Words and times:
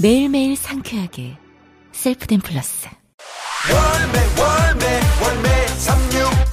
매일매일 0.00 0.54
상쾌하게 0.54 1.36
셀프덴 1.90 2.38
플러스. 2.38 2.88
월매 3.68 4.18
월매 4.40 5.00
월매 5.20 5.66
369 5.66 6.47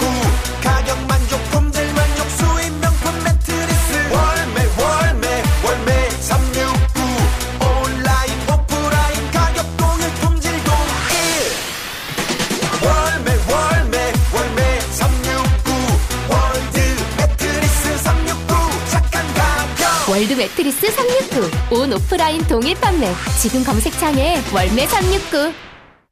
월드 20.26 20.42
매트리스 20.42 20.90
369. 20.90 21.78
온 21.78 21.94
오프라인 21.94 22.42
동일 22.48 22.74
판매. 22.82 23.06
지금 23.40 23.64
검색창에 23.64 24.38
월매 24.56 24.88
369. 24.88 25.54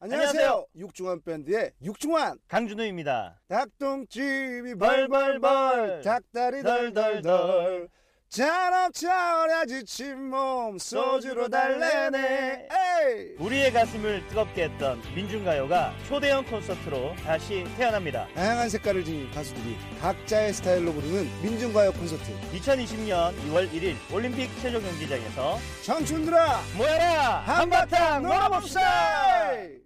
안녕하세요. 0.02 0.68
육중한 0.77 1.24
밴드의 1.24 1.71
육중한 1.84 2.38
강준우입니다. 2.48 3.41
닭똥집이 3.48 4.76
벌벌벌 4.76 6.01
닭다리 6.04 6.62
덜덜덜 6.62 7.90
잔업 8.34 8.91
차오라 8.95 9.63
지친 9.67 10.31
몸 10.31 10.79
소주로 10.79 11.48
달래네. 11.49 12.67
에이! 12.67 13.35
우리의 13.37 13.71
가슴을 13.71 14.27
뜨겁게 14.27 14.63
했던 14.63 14.99
민중가요가 15.13 15.93
초대형 16.07 16.43
콘서트로 16.45 17.13
다시 17.23 17.63
태어납니다. 17.77 18.27
다양한 18.34 18.70
색깔을 18.70 19.05
지닌 19.05 19.29
가수들이 19.29 19.77
각자의 20.01 20.51
스타일로 20.54 20.93
부르는 20.93 21.29
민중가요 21.43 21.91
콘서트. 21.91 22.23
2020년 22.54 23.35
2월 23.49 23.70
1일 23.71 23.95
올림픽 24.11 24.49
체조 24.63 24.81
경기장에서 24.81 25.59
청춘들아 25.84 26.59
모여라! 26.76 27.43
한바탕 27.45 28.23
놀아봅시다 28.23 29.84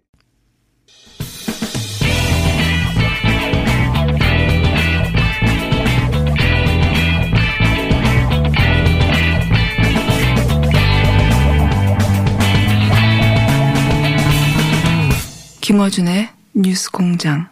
김어준의 15.68 16.30
뉴스 16.54 16.90
공장. 16.90 17.46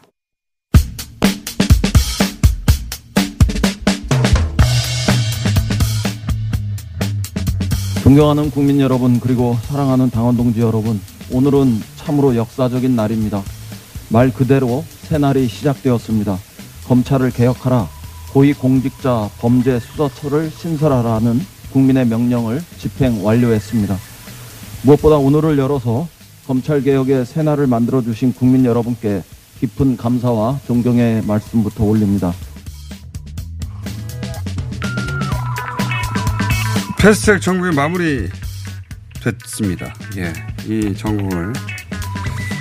존경하는 8.02 8.50
국민 8.50 8.80
여러분 8.80 9.20
그리고 9.20 9.58
사랑하는 9.64 10.08
당원 10.08 10.34
동지 10.34 10.62
여러분 10.62 10.98
오늘은 11.30 11.82
참으로 11.96 12.34
역사적인 12.34 12.96
날입니다. 12.96 13.42
말 14.08 14.32
그대로 14.32 14.82
새날이 15.02 15.46
시작되었습니다. 15.46 16.38
검찰을 16.88 17.32
개혁하라 17.32 17.86
고위공직자 18.32 19.28
범죄 19.40 19.78
수사처를 19.78 20.50
신설하라는 20.52 21.38
국민의 21.70 22.06
명령을 22.06 22.62
집행 22.78 23.22
완료했습니다. 23.22 23.94
무엇보다 24.84 25.16
오늘을 25.16 25.58
열어서 25.58 26.08
검찰개혁의 26.46 27.26
새날을 27.26 27.66
만들어주신 27.66 28.34
국민 28.34 28.64
여러분께 28.64 29.22
깊은 29.60 29.96
감사와 29.96 30.60
존경의 30.66 31.22
말씀부터 31.26 31.84
올립니다. 31.84 32.32
패스트트랙 36.98 37.40
전국이 37.40 37.74
마무리 37.74 38.28
됐습니다. 39.22 39.94
예. 40.16 40.32
이 40.66 40.94
전국을 40.96 41.52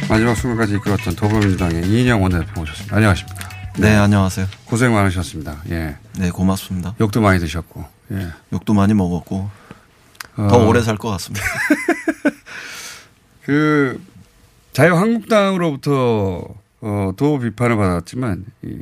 마지막 0.10 0.36
순간까지 0.36 0.76
이끌었던 0.76 1.16
더불어민주당의 1.16 1.88
이인영 1.88 2.22
원내대표 2.22 2.60
모셨습니다. 2.62 2.96
안녕하십니까. 2.96 3.50
네, 3.78 3.96
안녕하세요. 3.96 4.48
고생 4.66 4.94
많으셨습니다. 4.94 5.58
예. 5.70 5.96
네, 6.18 6.30
고맙습니다. 6.32 6.96
욕도 7.00 7.22
많이 7.22 7.40
드셨고. 7.40 7.84
예. 8.14 8.28
욕도 8.54 8.74
많이 8.74 8.94
먹었고 8.94 9.50
어, 10.38 10.48
더 10.50 10.68
오래 10.68 10.82
살 10.82 10.98
것 10.98 11.10
같습니다. 11.12 11.46
그 13.46 14.02
자유한국당으로부터 14.74 16.44
어, 16.82 17.12
도 17.16 17.40
비판을 17.40 17.78
받았지만 17.78 18.46
이 18.64 18.78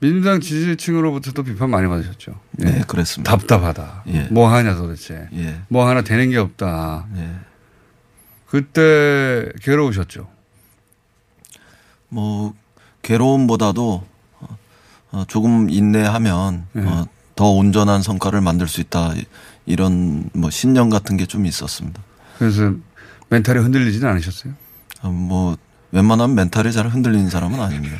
민주당 0.00 0.40
지지층으로부터도 0.40 1.44
비판 1.44 1.68
많이 1.70 1.86
받으셨죠. 1.86 2.32
예. 2.60 2.64
네, 2.64 2.80
그랬습니다. 2.88 3.30
답답하다. 3.36 4.04
예. 4.08 4.22
뭐 4.30 4.48
하냐 4.50 4.74
도대체. 4.74 5.28
예. 5.34 5.60
뭐 5.68 5.86
하나 5.86 6.00
되는 6.02 6.30
게 6.30 6.38
없다. 6.38 7.06
예. 7.16 7.30
그때 8.46 9.46
괴로우셨죠. 9.62 10.26
뭐 12.08 12.54
괴로움보다도 13.02 14.06
어, 14.40 14.58
어, 15.12 15.24
조금 15.28 15.68
인내하면 15.68 16.66
예. 16.76 16.80
어, 16.80 17.06
더 17.36 17.50
온전한 17.50 18.02
성과를 18.02 18.40
만들 18.40 18.66
수 18.66 18.80
있다. 18.80 19.12
이- 19.14 19.26
이런 19.66 20.30
뭐 20.32 20.48
신념 20.50 20.88
같은 20.90 21.16
게 21.18 21.26
좀 21.26 21.44
있었습니다. 21.46 22.02
그래서 22.38 22.72
멘탈이 23.30 23.58
흔들리지는 23.60 24.08
않으셨어요? 24.08 24.52
어, 25.02 25.08
뭐 25.10 25.56
웬만하면 25.92 26.36
멘탈이 26.36 26.72
잘 26.72 26.86
흔들리는 26.88 27.30
사람은 27.30 27.60
아닙니다. 27.60 27.96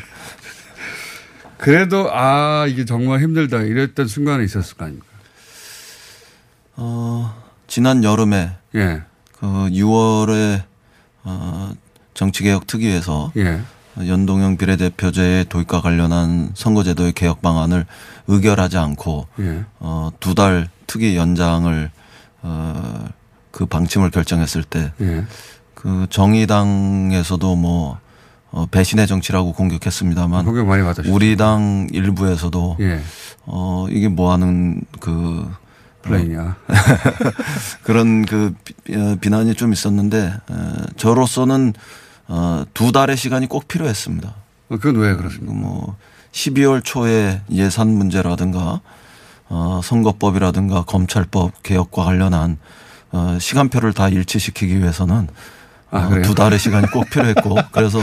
그래도 1.59 2.09
아 2.13 2.67
이게 2.69 2.85
정말 2.85 3.21
힘들다 3.21 3.63
이랬던 3.63 4.07
순간이 4.07 4.45
있었을 4.45 4.77
거 4.77 4.85
아닙니까? 4.85 5.07
어, 6.77 7.35
지난 7.67 8.03
여름에 8.05 8.53
예, 8.75 9.03
그 9.39 9.47
6월에 9.47 10.63
어, 11.25 11.73
정치개혁 12.15 12.67
특위에서 12.67 13.33
예, 13.37 13.61
연동형 13.99 14.57
비례대표제의 14.57 15.47
도입과 15.47 15.81
관련한 15.83 16.51
선거제도의 16.55 17.13
개혁 17.13 17.43
방안을 17.43 17.87
의결하지 18.27 18.79
않고 18.79 19.27
예. 19.41 19.65
어, 19.81 20.11
두 20.21 20.35
달 20.35 20.69
특위 20.87 21.17
연장을 21.17 21.91
어, 22.43 23.05
그 23.51 23.67
방침을 23.67 24.11
결정했을 24.11 24.63
때 24.63 24.93
예. 25.01 25.25
그 25.75 26.07
정의당에서도 26.11 27.57
뭐 27.57 27.99
어, 28.53 28.67
배신의 28.71 29.07
정치라고 29.07 29.53
공격했습니다만 29.53 30.45
공격 30.45 30.67
많이 30.67 30.83
받으셨죠. 30.83 31.15
우리 31.15 31.37
당 31.37 31.87
일부에서도 31.93 32.77
예, 32.81 33.01
어, 33.47 33.87
이게 33.91 34.09
뭐 34.09 34.33
하는 34.33 34.81
그 34.99 35.49
플레이냐. 36.03 36.57
그런 37.83 38.25
그 38.25 38.55
비- 38.65 38.97
어, 38.97 39.17
비난이 39.21 39.55
좀 39.55 39.73
있었는데 39.73 40.33
어, 40.49 40.73
저로서는 40.97 41.75
어, 42.29 42.65
두 42.75 42.93
달의 42.93 43.17
시간이 43.17 43.47
꼭 43.49 43.69
필요했습니다. 43.69 44.29
어, 44.29 44.77
그건 44.77 44.97
왜 44.97 45.15
그렇습니까? 45.17 45.53
뭐 45.53 45.97
12월 46.33 46.83
초에 46.85 47.43
예산 47.51 47.89
문제라든가 47.89 48.81
어, 49.49 49.81
선거법이라든가 49.83 50.83
검찰법 50.85 51.63
개혁과 51.63 52.05
관련한 52.05 52.59
어, 53.13 53.39
시간표를 53.41 53.93
다 53.93 54.09
일치시키기 54.09 54.79
위해서는 54.79 55.29
아, 55.91 56.07
어? 56.07 56.23
두 56.23 56.35
달의 56.35 56.59
시간이 56.59 56.87
꼭 56.89 57.09
필요했고 57.11 57.57
그래서 57.73 58.01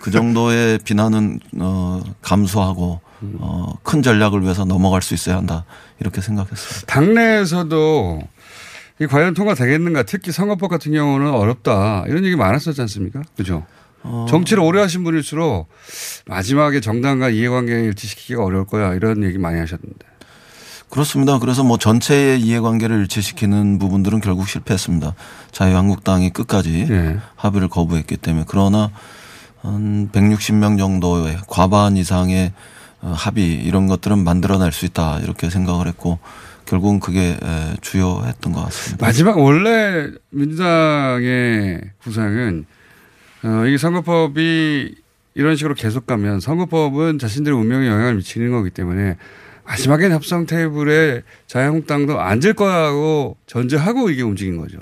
그 0.00 0.10
정도의 0.10 0.78
비난은 0.78 1.40
어, 1.58 2.02
감수하고 2.22 3.00
어, 3.38 3.72
큰 3.82 4.02
전략을 4.02 4.42
위해서 4.42 4.64
넘어갈 4.64 5.02
수 5.02 5.14
있어야 5.14 5.36
한다 5.36 5.64
이렇게 5.98 6.20
생각했습니다. 6.20 6.86
당내에서도 6.86 8.20
이 9.00 9.06
과연 9.06 9.34
통과되겠는가 9.34 10.04
특히 10.04 10.30
선거법 10.30 10.68
같은 10.68 10.92
경우는 10.92 11.30
어렵다 11.30 12.04
이런 12.06 12.24
얘기 12.24 12.36
많았었지 12.36 12.80
않습니까? 12.82 13.22
그죠? 13.36 13.64
어, 14.02 14.26
정치를 14.28 14.62
오래 14.62 14.80
하신 14.80 15.02
분일수록 15.02 15.68
마지막에 16.26 16.80
정당과 16.80 17.30
이해관계 17.30 17.72
일치시키기가 17.72 18.44
어려울 18.44 18.66
거야 18.66 18.94
이런 18.94 19.24
얘기 19.24 19.38
많이 19.38 19.58
하셨는데. 19.58 20.13
그렇습니다. 20.94 21.40
그래서 21.40 21.64
뭐 21.64 21.76
전체의 21.76 22.40
이해관계를 22.40 23.00
일치시키는 23.00 23.80
부분들은 23.80 24.20
결국 24.20 24.48
실패했습니다. 24.48 25.16
자유한국당이 25.50 26.30
끝까지 26.30 26.86
예. 26.88 27.18
합의를 27.34 27.66
거부했기 27.66 28.16
때문에 28.16 28.44
그러나 28.46 28.92
한 29.60 30.08
160명 30.12 30.78
정도의 30.78 31.38
과반 31.48 31.96
이상의 31.96 32.52
어, 33.00 33.12
합의 33.12 33.54
이런 33.54 33.88
것들은 33.88 34.22
만들어낼 34.22 34.70
수 34.70 34.86
있다 34.86 35.18
이렇게 35.18 35.50
생각을 35.50 35.88
했고 35.88 36.20
결국은 36.64 37.00
그게 37.00 37.38
에, 37.42 37.74
주요했던 37.80 38.52
것 38.52 38.64
같습니다. 38.66 39.04
마지막 39.04 39.36
원래 39.36 40.12
민주당의 40.30 41.80
구상은 42.04 42.66
어, 43.42 43.66
이 43.66 43.76
선거법이 43.78 44.94
이런 45.34 45.56
식으로 45.56 45.74
계속 45.74 46.06
가면 46.06 46.38
선거법은 46.38 47.18
자신들의 47.18 47.58
운명에 47.58 47.88
영향을 47.88 48.14
미치는 48.14 48.52
거기 48.52 48.70
때문에 48.70 49.16
마지막엔 49.64 50.12
협상 50.12 50.46
테이블에 50.46 51.22
자유한국당도 51.46 52.20
앉을 52.20 52.54
거라고 52.54 53.36
전제하고 53.46 54.10
이게 54.10 54.22
움직인 54.22 54.58
거죠. 54.58 54.78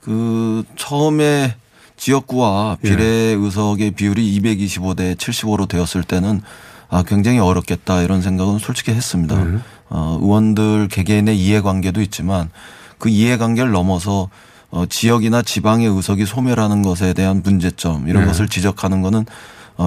그 0.00 0.64
처음에 0.76 1.54
지역구와 1.96 2.78
예. 2.82 2.88
비례 2.88 3.04
의석의 3.04 3.92
비율이 3.92 4.40
225대 4.40 5.16
75로 5.16 5.68
되었을 5.68 6.02
때는 6.02 6.40
아 6.88 7.02
굉장히 7.02 7.38
어렵겠다 7.38 8.02
이런 8.02 8.22
생각은 8.22 8.58
솔직히 8.58 8.92
했습니다. 8.92 9.44
네. 9.44 9.58
어, 9.90 10.18
의원들 10.20 10.88
개개인의 10.88 11.38
이해관계도 11.38 12.00
있지만 12.02 12.50
그 12.98 13.08
이해관계를 13.08 13.70
넘어서 13.70 14.30
어, 14.70 14.86
지역이나 14.86 15.42
지방의 15.42 15.88
의석이 15.88 16.26
소멸하는 16.26 16.82
것에 16.82 17.12
대한 17.12 17.42
문제점 17.42 18.08
이런 18.08 18.22
네. 18.22 18.28
것을 18.28 18.48
지적하는 18.48 19.02
어, 19.02 19.24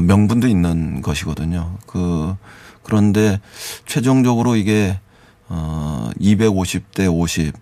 명분도 0.02 0.48
있는 0.48 1.02
것이거든요. 1.02 1.78
그 1.88 2.36
그런데 2.84 3.40
최종적으로 3.86 4.56
이게 4.56 5.00
어 5.50 6.10
250대 6.20 7.12
50 7.12 7.54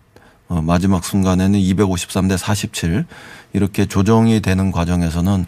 어, 0.51 0.62
마지막 0.62 1.06
순간에는 1.06 1.57
253대 1.57 2.36
47 2.36 3.06
이렇게 3.54 3.86
조정이 3.86 4.42
되는 4.42 4.72
과정에서는 4.74 5.45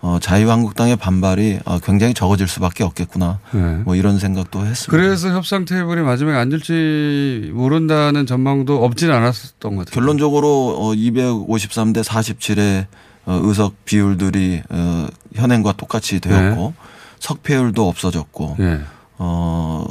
어, 0.00 0.18
자유한국당의 0.20 0.94
반발이 0.94 1.58
어, 1.64 1.80
굉장히 1.80 2.14
적어질 2.14 2.46
수밖에 2.46 2.84
없겠구나. 2.84 3.40
네. 3.50 3.60
뭐 3.84 3.96
이런 3.96 4.20
생각도 4.20 4.60
했습니다. 4.64 4.90
그래서 4.90 5.30
협상 5.30 5.64
테이블에 5.64 6.02
마지막에 6.02 6.36
앉을지 6.36 7.50
모른다는 7.52 8.26
전망도 8.26 8.84
없진 8.84 9.10
않았었던 9.10 9.74
것 9.74 9.86
같아요. 9.86 10.00
결론적으로 10.00 10.76
어 10.78 10.92
253대 10.92 12.04
47의 12.04 12.82
어 12.82 12.86
의석 13.26 13.84
비율들이 13.84 14.62
어 14.68 15.06
현행과 15.34 15.72
똑같이 15.72 16.20
되었고 16.20 16.74
석패율도 17.20 17.88
없어졌고 17.88 18.56
예. 18.60 18.80
어 19.18 19.86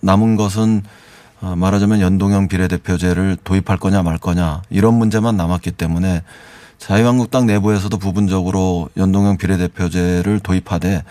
남은 0.00 0.36
것은 0.36 0.82
어 1.40 1.54
말하자면 1.56 2.00
연동형 2.00 2.48
비례대표제를 2.48 3.38
도입할 3.44 3.78
거냐 3.78 4.02
말 4.02 4.18
거냐 4.18 4.62
이런 4.70 4.94
문제만 4.94 5.36
남았기 5.36 5.72
때문에 5.72 6.22
자유한국당 6.78 7.46
내부에서도 7.46 7.96
부분적으로 7.98 8.88
연동형 8.96 9.36
비례대표제를 9.38 10.40
도입하되 10.40 11.02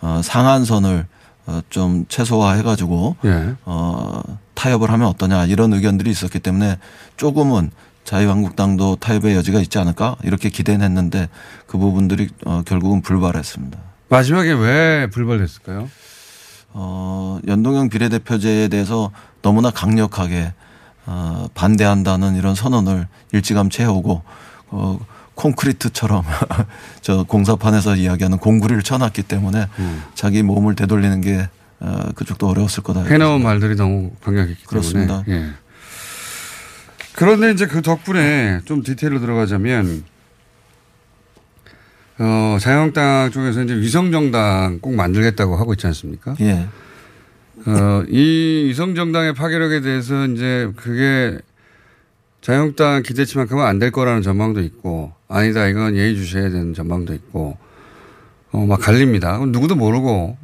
어 0.00 0.20
상한선을 0.22 1.06
어 1.46 1.62
좀 1.70 2.04
최소화해 2.08 2.62
가지고 2.62 3.16
예. 3.24 3.54
어, 3.64 4.22
타협을 4.54 4.90
하면 4.90 5.08
어떠냐 5.08 5.46
이런 5.46 5.72
의견들이 5.72 6.10
있었기 6.10 6.40
때문에 6.40 6.78
조금은 7.16 7.70
자유한국당도 8.08 8.96
타협의 8.96 9.36
여지가 9.36 9.60
있지 9.60 9.78
않을까 9.78 10.16
이렇게 10.24 10.48
기대는 10.48 10.82
했는데 10.82 11.28
그 11.66 11.76
부분들이 11.76 12.30
어, 12.46 12.62
결국은 12.64 13.02
불발했습니다. 13.02 13.78
마지막에 14.08 14.50
왜 14.52 15.10
불발됐을까요? 15.10 15.90
어, 16.70 17.38
연동형 17.46 17.90
비례대표제에 17.90 18.68
대해서 18.68 19.10
너무나 19.42 19.70
강력하게 19.70 20.54
어, 21.04 21.48
반대한다는 21.52 22.36
이런 22.36 22.54
선언을 22.54 23.08
일찌감치 23.32 23.82
해오고 23.82 24.22
어, 24.68 24.98
콘크리트처럼 25.34 26.24
저 27.02 27.24
공사판에서 27.24 27.96
이야기하는 27.96 28.38
공구리를 28.38 28.82
쳐놨기 28.82 29.24
때문에 29.24 29.68
음. 29.80 30.02
자기 30.14 30.42
몸을 30.42 30.76
되돌리는 30.76 31.20
게 31.20 31.46
어, 31.80 32.08
그쪽도 32.14 32.48
어려웠을 32.48 32.82
거다. 32.82 33.02
해놓은 33.02 33.42
말들이 33.42 33.76
너무 33.76 34.12
강력했기 34.22 34.64
그렇습니다. 34.64 35.24
때문에. 35.24 35.44
예. 35.44 35.67
그런데 37.18 37.50
이제 37.50 37.66
그 37.66 37.82
덕분에 37.82 38.60
좀 38.64 38.84
디테일로 38.84 39.18
들어가자면 39.18 40.04
어, 42.20 42.58
자유한국당 42.60 43.32
쪽에서 43.32 43.64
이제 43.64 43.74
위성정당 43.74 44.78
꼭 44.80 44.94
만들겠다고 44.94 45.56
하고 45.56 45.72
있지 45.72 45.88
않습니까? 45.88 46.36
예. 46.40 46.68
어, 47.66 48.04
이 48.08 48.66
위성정당의 48.68 49.34
파괴력에 49.34 49.80
대해서 49.80 50.26
이제 50.26 50.70
그게 50.76 51.38
자유한국당 52.40 53.02
기대치만큼은 53.02 53.64
안 53.64 53.80
될 53.80 53.90
거라는 53.90 54.22
전망도 54.22 54.60
있고 54.60 55.12
아니다 55.26 55.66
이건 55.66 55.96
예의주시해야 55.96 56.50
되는 56.50 56.72
전망도 56.72 57.14
있고 57.14 57.58
어, 58.52 58.64
막 58.64 58.80
갈립니다. 58.80 59.38
누구도 59.44 59.74
모르고 59.74 60.38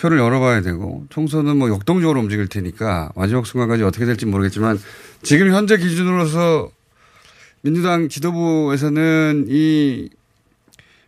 표를 0.00 0.18
열어봐야 0.18 0.62
되고 0.62 1.04
총선은 1.10 1.56
뭐 1.58 1.68
역동적으로 1.68 2.20
움직일 2.20 2.48
테니까 2.48 3.10
마지막 3.14 3.46
순간까지 3.46 3.82
어떻게 3.82 4.06
될지 4.06 4.24
모르겠지만 4.26 4.78
지금 5.22 5.52
현재 5.52 5.76
기준으로서 5.76 6.70
민주당 7.62 8.08
지도부에서는 8.08 9.46
이 9.48 10.08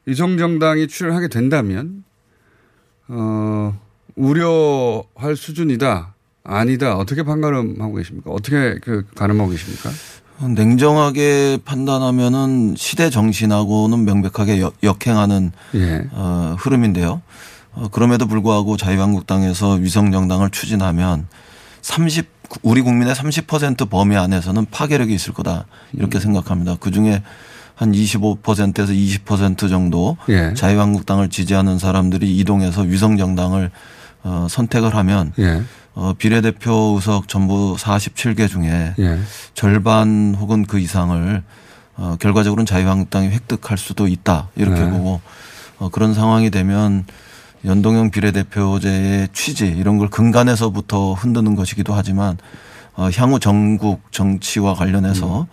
위성정당이 0.04 0.88
출연하게 0.88 1.28
된다면 1.28 2.04
어, 3.08 3.78
우려할 4.16 5.36
수준이다. 5.36 6.14
아니다. 6.44 6.96
어떻게 6.96 7.22
판가름하고 7.22 7.94
계십니까? 7.94 8.30
어떻게 8.30 8.76
그 8.82 9.04
가늠하고 9.14 9.50
계십니까? 9.50 9.90
냉정하게 10.56 11.58
판단하면은 11.64 12.74
시대 12.76 13.10
정신하고는 13.10 14.04
명백하게 14.04 14.60
역- 14.60 14.74
역행하는 14.82 15.52
예. 15.76 16.08
어, 16.10 16.56
흐름인데요. 16.58 17.22
어, 17.74 17.88
그럼에도 17.90 18.26
불구하고 18.26 18.76
자유한국당에서 18.76 19.72
위성정당을 19.74 20.50
추진하면 20.50 21.26
30 21.80 22.42
우리 22.62 22.82
국민의 22.82 23.14
30% 23.14 23.88
범위 23.88 24.16
안에서는 24.16 24.66
파괴력이 24.70 25.14
있을 25.14 25.32
거다 25.32 25.64
이렇게 25.94 26.18
음. 26.18 26.20
생각합니다. 26.20 26.76
그 26.78 26.90
중에 26.90 27.22
한 27.74 27.92
25%에서 27.92 28.92
20% 28.92 29.70
정도 29.70 30.18
예. 30.28 30.52
자유한국당을 30.54 31.30
지지하는 31.30 31.78
사람들이 31.78 32.36
이동해서 32.36 32.82
위성정당을 32.82 33.70
어, 34.24 34.46
선택을 34.50 34.94
하면 34.94 35.32
예. 35.38 35.62
어, 35.94 36.12
비례대표 36.16 36.94
의석 36.96 37.28
전부 37.28 37.76
47개 37.78 38.48
중에 38.48 38.94
예. 38.98 39.18
절반 39.54 40.36
혹은 40.38 40.66
그 40.66 40.78
이상을 40.78 41.42
어, 41.96 42.16
결과적으로는 42.20 42.66
자유한국당이 42.66 43.28
획득할 43.28 43.78
수도 43.78 44.06
있다 44.06 44.48
이렇게 44.56 44.80
네. 44.80 44.90
보고 44.90 45.20
어, 45.78 45.88
그런 45.88 46.14
상황이 46.14 46.50
되면 46.50 47.04
연동형 47.64 48.10
비례대표제의 48.10 49.28
취지 49.32 49.66
이런 49.66 49.98
걸 49.98 50.08
근간에서부터 50.08 51.14
흔드는 51.14 51.54
것이기도 51.54 51.94
하지만 51.94 52.38
어, 52.94 53.08
향후 53.16 53.38
전국 53.38 54.12
정치와 54.12 54.74
관련해서 54.74 55.46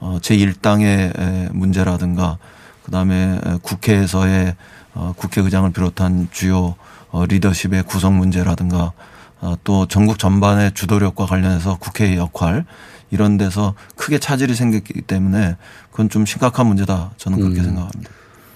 어, 0.00 0.18
제1당의 0.20 1.52
문제라든가 1.52 2.38
그다음에 2.84 3.38
에, 3.44 3.58
국회에서의 3.62 4.56
어, 4.94 5.14
국회의장을 5.16 5.70
비롯한 5.72 6.28
주요 6.32 6.74
어, 7.10 7.24
리더십의 7.26 7.84
구성 7.84 8.18
문제라든가 8.18 8.92
어, 9.40 9.54
또 9.64 9.86
전국 9.86 10.18
전반의 10.18 10.72
주도력과 10.74 11.26
관련해서 11.26 11.78
국회의 11.78 12.16
역할 12.16 12.64
이런 13.10 13.36
데서 13.36 13.74
크게 13.96 14.18
차질이 14.18 14.54
생겼기 14.54 15.02
때문에 15.02 15.56
그건 15.90 16.08
좀 16.08 16.26
심각한 16.26 16.66
문제다 16.66 17.12
저는 17.16 17.38
그렇게 17.38 17.60
음. 17.60 17.64
생각합니다. 17.64 18.10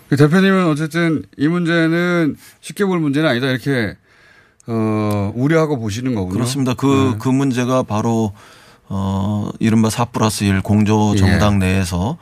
그 0.08 0.16
대표님은 0.16 0.66
어쨌든 0.68 1.24
이 1.36 1.48
문제는 1.48 2.36
쉽게 2.60 2.84
볼 2.84 3.00
문제는 3.00 3.28
아니다. 3.28 3.48
이렇게 3.48 3.96
어, 4.66 5.32
우려하고 5.34 5.78
보시는 5.78 6.14
거군요. 6.14 6.34
그렇습니다. 6.34 6.74
그, 6.74 7.12
네. 7.12 7.18
그 7.18 7.28
문제가 7.28 7.82
바로, 7.82 8.32
어, 8.88 9.50
이른바 9.60 9.90
4 9.90 10.06
플러스 10.06 10.44
1 10.44 10.60
공조 10.60 11.14
정당 11.16 11.54
예. 11.54 11.66
내에서 11.66 12.18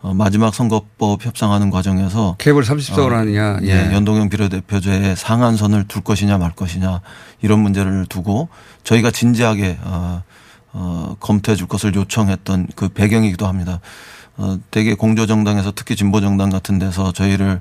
어, 0.00 0.12
마지막 0.12 0.54
선거법 0.54 1.24
협상하는 1.24 1.70
과정에서 1.70 2.36
케이블 2.38 2.62
30석으로 2.62 3.12
하느냐. 3.12 3.58
예, 3.62 3.68
예. 3.68 3.94
연동형 3.94 4.28
비례대표제에 4.28 5.14
상한선을 5.14 5.88
둘 5.88 6.02
것이냐 6.02 6.36
말 6.36 6.52
것이냐 6.52 7.00
이런 7.40 7.60
문제를 7.60 8.04
두고 8.06 8.48
저희가 8.82 9.10
진지하게 9.10 9.78
어, 9.82 10.22
어, 10.72 11.16
검토해 11.20 11.56
줄 11.56 11.68
것을 11.68 11.94
요청했던 11.94 12.68
그 12.76 12.90
배경이기도 12.90 13.46
합니다. 13.46 13.80
어, 14.36 14.58
대개 14.70 14.94
공조정당에서 14.94 15.72
특히 15.74 15.94
진보정당 15.96 16.50
같은 16.50 16.78
데서 16.78 17.12
저희를 17.12 17.60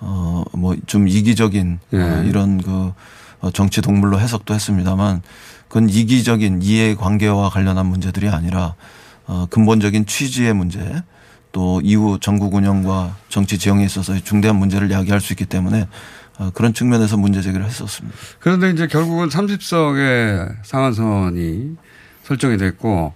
어, 0.00 0.44
뭐 0.52 0.74
좀 0.86 1.08
이기적인 1.08 1.78
어, 1.92 1.96
예. 1.96 2.28
이런 2.28 2.60
그 2.60 2.92
어, 3.40 3.50
정치 3.52 3.80
동물로 3.80 4.20
해석도 4.20 4.54
했습니다만 4.54 5.22
그건 5.68 5.88
이기적인 5.88 6.60
이해 6.62 6.94
관계와 6.94 7.50
관련한 7.50 7.86
문제들이 7.86 8.28
아니라 8.28 8.74
어, 9.26 9.46
근본적인 9.50 10.06
취지의 10.06 10.52
문제 10.54 11.02
또 11.52 11.80
이후 11.84 12.18
전국 12.20 12.54
운영과 12.54 13.16
정치 13.28 13.58
지형에 13.58 13.84
있어서의 13.84 14.22
중대한 14.22 14.56
문제를 14.56 14.90
야기할 14.90 15.20
수 15.20 15.32
있기 15.32 15.44
때문에 15.46 15.86
어, 16.38 16.50
그런 16.54 16.72
측면에서 16.74 17.16
문제 17.16 17.42
제기를 17.42 17.64
했었습니다. 17.66 18.16
그런데 18.38 18.70
이제 18.70 18.86
결국은 18.86 19.28
30석의 19.28 20.56
상한선이 20.64 21.76
설정이 22.24 22.56
됐고 22.58 23.12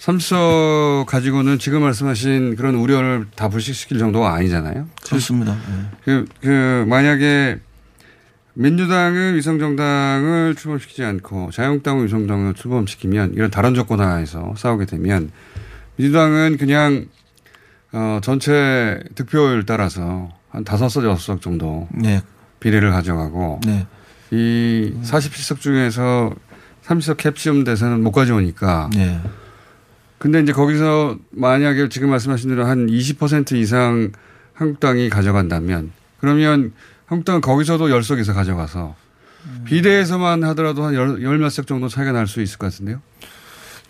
30석 0.00 1.04
가지고는 1.06 1.58
지금 1.58 1.82
말씀하신 1.82 2.56
그런 2.56 2.74
우려를 2.74 3.26
다 3.34 3.48
불식시킬 3.48 3.98
정도가 3.98 4.32
아니잖아요. 4.34 4.88
그렇습니다. 5.04 5.52
예. 5.52 5.86
그, 6.04 6.24
그, 6.40 6.84
만약에 6.88 7.60
민주당은 8.54 9.36
위성정당을 9.36 10.54
출범시키지 10.56 11.04
않고 11.04 11.50
자유한국당은 11.52 12.04
위성정당을 12.06 12.54
출범시키면 12.54 13.34
이런 13.34 13.50
다른 13.50 13.74
조건 13.74 14.00
하에서 14.00 14.54
싸우게 14.56 14.86
되면 14.86 15.30
민주당은 15.96 16.56
그냥 16.56 17.06
어, 17.92 18.20
전체 18.22 19.02
득표율 19.14 19.66
따라서 19.66 20.30
한 20.48 20.64
다섯 20.64 20.88
석 20.88 21.04
여섯 21.04 21.34
석 21.34 21.42
정도 21.42 21.88
네. 21.92 22.22
비례를 22.58 22.90
가져가고 22.90 23.60
네. 23.66 23.86
이 24.30 24.94
47석 25.02 25.60
중에서 25.60 26.34
30석 26.84 27.18
캡시움 27.18 27.64
대선은 27.64 28.02
못 28.02 28.12
가져오니까 28.12 28.90
네. 28.94 29.20
근데 30.20 30.38
이제 30.40 30.52
거기서 30.52 31.16
만약에 31.30 31.88
지금 31.88 32.10
말씀하신 32.10 32.50
대로 32.50 32.66
한 32.66 32.86
20% 32.88 33.52
이상 33.56 34.12
한국당이 34.52 35.08
가져간다면 35.08 35.92
그러면 36.20 36.72
한국당은 37.06 37.40
거기서도 37.40 37.86
10석 37.88 38.20
이상 38.20 38.34
가져가서 38.34 38.94
비례에서만 39.64 40.44
하더라도 40.44 40.84
한 40.84 40.94
열몇석 40.94 41.66
정도 41.66 41.88
차이가 41.88 42.12
날 42.12 42.26
수 42.26 42.42
있을 42.42 42.58
것 42.58 42.70
같은데요. 42.70 43.00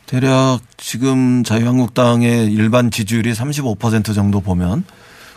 대략 0.06 0.60
지금 0.76 1.42
자유한국당의 1.42 2.52
일반 2.52 2.92
지지율이 2.92 3.32
35% 3.32 4.14
정도 4.14 4.40
보면 4.40 4.84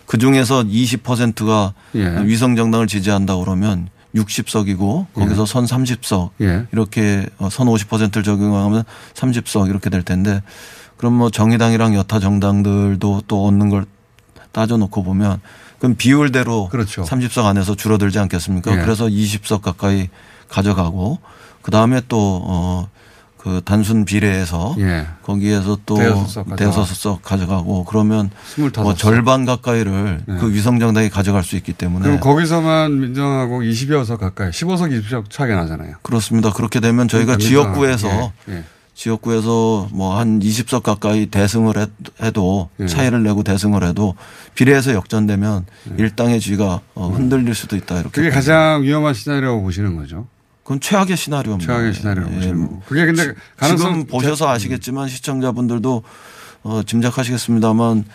그 0.06 0.20
중에서 0.20 0.64
20%가 0.64 1.74
예. 1.96 2.24
위성정당을 2.24 2.86
지지한다 2.86 3.36
그러면 3.38 3.90
60석이고 4.14 5.08
거기서 5.14 5.42
예. 5.42 5.46
선 5.48 5.66
30석 5.66 6.30
예. 6.42 6.68
이렇게 6.72 7.26
어, 7.40 7.50
선 7.50 7.66
50%를 7.68 8.22
적용하면 8.22 8.84
30석 9.16 9.70
이렇게 9.70 9.90
될 9.90 10.04
텐데 10.04 10.44
그럼 11.04 11.16
뭐 11.16 11.30
정의당이랑 11.30 11.96
여타 11.96 12.22
정당들도 12.22 13.24
또 13.28 13.46
얻는 13.46 13.68
걸 13.68 13.86
따져놓고 14.54 15.04
보면 15.04 15.42
그럼 15.78 15.96
비율대로 15.98 16.70
그렇죠. 16.70 17.04
30석 17.04 17.44
안에서 17.44 17.76
줄어들지 17.76 18.20
않겠습니까? 18.20 18.72
예. 18.72 18.82
그래서 18.82 19.08
20석 19.08 19.62
가까이 19.62 20.08
가져가고 20.48 21.20
그 21.62 21.72
다음에 21.72 22.00
또 22.08 22.42
어, 22.46 22.88
그 23.36 23.60
단순 23.66 24.06
비례에서 24.06 24.78
예. 24.80 25.06
거기에서 25.24 25.78
또 25.86 25.98
대여섯 25.98 26.88
석 26.88 27.22
가져가. 27.22 27.58
가져가고 27.58 27.84
그러면 27.84 28.30
25석. 28.56 28.84
뭐 28.84 28.96
절반 28.96 29.44
가까이를 29.44 30.22
네. 30.26 30.38
그 30.38 30.54
위성정당이 30.54 31.10
가져갈 31.10 31.44
수 31.44 31.58
있기 31.58 31.74
때문에 31.74 32.06
그럼 32.06 32.22
거기서만 32.22 33.02
민정하고 33.02 33.62
20여 33.62 34.06
석 34.06 34.22
가까이 34.22 34.52
15석 34.52 34.98
20석 35.04 35.30
차이가 35.30 35.58
나잖아요. 35.58 35.96
그렇습니다. 36.02 36.54
그렇게 36.54 36.80
되면 36.80 37.10
저희가 37.10 37.36
그러니까 37.36 37.46
지역구에서 37.46 38.32
예, 38.48 38.54
예. 38.54 38.64
지역구에서 38.96 39.90
뭐 39.92 40.18
한 40.18 40.40
20석 40.40 40.84
가까이 40.84 41.26
대승을 41.26 41.78
해- 41.78 41.88
해도 42.22 42.70
예. 42.80 42.86
차이를 42.86 43.24
내고 43.24 43.44
대승을 43.44 43.84
해도 43.84 44.16
비례해서 44.56 44.94
역전되면 44.94 45.66
일당의 45.98 46.40
지위가 46.40 46.82
어, 46.96 47.08
흔들릴 47.10 47.56
수도 47.56 47.76
있다 47.76 47.96
이렇게. 48.00 48.22
예. 48.22 48.26
그게. 48.26 48.30
가장 48.30 48.84
위험한 48.84 49.14
시나리오라고 49.14 49.64
보시는 49.64 49.96
거죠. 49.96 50.28
그건 50.64 50.80
최악의 50.80 51.18
시나리오입니다. 51.18 51.74
최악의 51.74 51.94
시나리오라고 51.94 52.34
예. 52.34 52.38
보시는 52.38 52.62
거고. 52.68 52.82
그게 52.86 53.06
근데 53.06 53.34
가능성 53.58 53.92
지금 53.94 54.06
보셔서 54.08 54.48
아시겠지만 54.50 55.08
시청자분들도 55.10 56.04
어, 56.64 56.82
짐작하시겠습니다만 56.86 58.06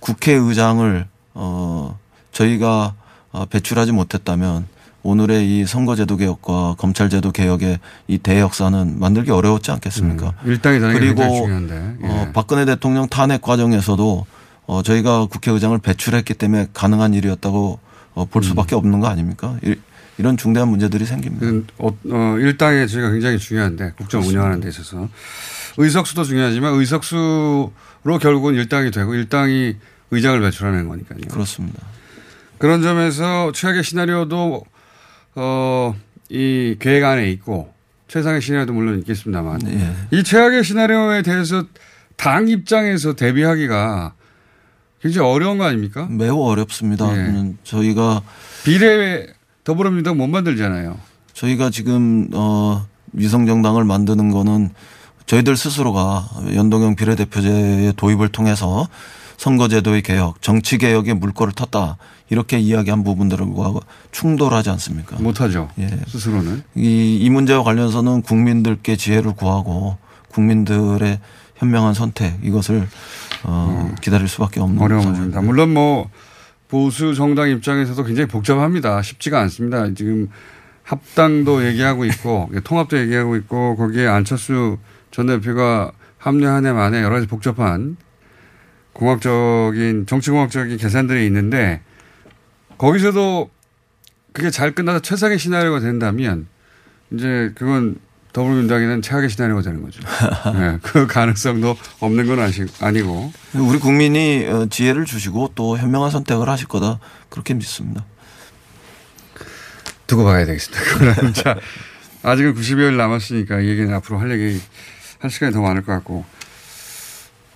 국회의장을 0.00 1.06
어, 1.34 1.98
저희가 2.32 2.94
어, 3.32 3.44
배출하지 3.46 3.92
못했다면 3.92 4.68
오늘의 5.06 5.48
이 5.48 5.66
선거제도 5.66 6.16
개혁과 6.16 6.74
검찰제도 6.78 7.30
개혁의 7.30 7.78
이 8.08 8.18
대역사는 8.18 8.98
만들기 8.98 9.30
어려웠지 9.30 9.70
않겠습니까? 9.70 10.34
일당이 10.44 10.80
되는 10.80 10.94
게 10.94 10.98
그리고. 10.98 11.22
예. 11.22 12.06
어, 12.08 12.30
박근혜 12.34 12.64
대통령 12.64 13.08
탄핵 13.08 13.40
과정에서도 13.40 14.26
어, 14.66 14.82
저희가 14.82 15.26
국회의장을 15.26 15.78
배출했기 15.78 16.34
때문에 16.34 16.66
가능한 16.72 17.14
일이었다고 17.14 17.78
어, 18.14 18.24
볼 18.24 18.40
음. 18.40 18.42
수밖에 18.42 18.74
없는 18.74 18.98
거 18.98 19.06
아닙니까? 19.06 19.56
이, 19.62 19.76
이런 20.18 20.36
중대한 20.36 20.68
문제들이 20.70 21.04
생깁니다. 21.04 21.46
그, 21.46 21.66
어, 21.78 21.96
어, 22.10 22.36
일당의 22.38 22.88
지위가 22.88 23.12
굉장히 23.12 23.38
중요한데 23.38 23.92
국정 23.96 24.22
운영하는 24.22 24.60
데 24.60 24.68
있어서 24.70 25.08
의석수도 25.76 26.24
중요하지만 26.24 26.74
의석수로 26.74 27.70
결국은 28.20 28.54
일당이 28.54 28.90
되고 28.90 29.14
일당이 29.14 29.76
의장을 30.10 30.40
배출하는 30.40 30.88
거니까요. 30.88 31.20
그렇습니다. 31.30 31.80
그런 32.58 32.82
점에서 32.82 33.52
최악의 33.52 33.84
시나리오도 33.84 34.64
어, 35.36 35.94
이 36.28 36.76
계획 36.80 37.04
안에 37.04 37.30
있고 37.30 37.72
최상의 38.08 38.40
시나리오도 38.40 38.72
물론 38.72 38.98
있겠습니다만 39.00 39.60
예. 39.68 40.16
이 40.16 40.24
최악의 40.24 40.64
시나리오에 40.64 41.22
대해서 41.22 41.64
당 42.16 42.48
입장에서 42.48 43.14
대비하기가 43.14 44.14
굉장히 45.02 45.28
어려운 45.28 45.58
거 45.58 45.64
아닙니까? 45.64 46.06
매우 46.10 46.40
어렵습니다. 46.42 47.06
예. 47.12 47.20
음, 47.28 47.58
저희가 47.64 48.22
비례 48.64 49.26
더불어민주당 49.64 50.16
못 50.16 50.26
만들잖아요. 50.26 50.98
저희가 51.34 51.70
지금 51.70 52.28
어 52.32 52.86
위성정당을 53.12 53.84
만드는 53.84 54.30
거는 54.30 54.70
저희들 55.26 55.56
스스로가 55.56 56.28
연동형 56.54 56.96
비례대표제의 56.96 57.94
도입을 57.96 58.28
통해서 58.28 58.88
선거제도의 59.36 60.02
개혁, 60.02 60.40
정치 60.42 60.78
개혁의 60.78 61.14
물꼬를 61.14 61.52
텄다 61.52 61.96
이렇게 62.30 62.58
이야기한 62.58 63.04
부분들과 63.04 63.72
충돌하지 64.10 64.70
않습니까? 64.70 65.16
못하죠. 65.18 65.68
예. 65.78 65.88
스스로는. 66.08 66.62
이, 66.74 67.18
이 67.20 67.30
문제와 67.30 67.62
관련해서는 67.62 68.22
국민들께 68.22 68.96
지혜를 68.96 69.34
구하고 69.34 69.98
국민들의 70.30 71.20
현명한 71.56 71.94
선택 71.94 72.38
이것을 72.42 72.88
어, 73.44 73.94
기다릴 74.00 74.28
수밖에 74.28 74.60
없는 74.60 74.82
어려운. 74.82 75.04
문제입니다. 75.04 75.40
물론 75.40 75.72
뭐 75.72 76.10
보수 76.68 77.14
정당 77.14 77.48
입장에서도 77.50 78.02
굉장히 78.04 78.28
복잡합니다. 78.28 79.00
쉽지가 79.02 79.40
않습니다. 79.42 79.92
지금 79.94 80.28
합당도 80.82 81.66
얘기하고 81.66 82.04
있고 82.06 82.50
통합도 82.64 82.98
얘기하고 82.98 83.36
있고 83.36 83.76
거기에 83.76 84.06
안철수 84.06 84.78
전 85.10 85.26
대표가 85.26 85.92
합류한 86.18 86.66
해 86.66 86.72
만에 86.72 87.02
여러 87.02 87.14
가지 87.14 87.26
복잡한 87.26 87.96
공학적인 88.96 90.06
정치공학적인 90.06 90.78
계산들이 90.78 91.26
있는데 91.26 91.82
거기서도 92.78 93.50
그게 94.32 94.50
잘 94.50 94.74
끝나서 94.74 95.00
최상의 95.00 95.38
시나리오가 95.38 95.80
된다면 95.80 96.46
이제 97.12 97.52
그건 97.56 97.96
더불어민주당에는 98.32 99.02
최악의 99.02 99.28
시나리오가 99.28 99.62
되는 99.62 99.82
거죠. 99.82 100.00
네, 100.54 100.78
그 100.82 101.06
가능성도 101.06 101.76
없는 102.00 102.26
건 102.26 102.40
아시, 102.40 102.66
아니고. 102.80 103.32
우리 103.54 103.78
국민이 103.78 104.46
어, 104.46 104.66
지혜를 104.70 105.04
주시고 105.04 105.52
또 105.54 105.76
현명한 105.76 106.10
선택을 106.10 106.48
하실 106.48 106.66
거다 106.66 106.98
그렇게 107.28 107.52
믿습니다. 107.52 108.04
두고 110.06 110.24
봐야 110.24 110.44
되겠습니다. 110.46 111.32
자, 111.32 111.58
아직은 112.22 112.54
90여일 112.54 112.96
남았으니까 112.96 113.60
이 113.60 113.68
얘기는 113.68 113.92
앞으로 113.94 114.18
할 114.18 114.30
얘기 114.30 114.60
할 115.18 115.30
시간이 115.30 115.52
더 115.52 115.60
많을 115.60 115.82
것 115.82 115.92
같고. 115.92 116.24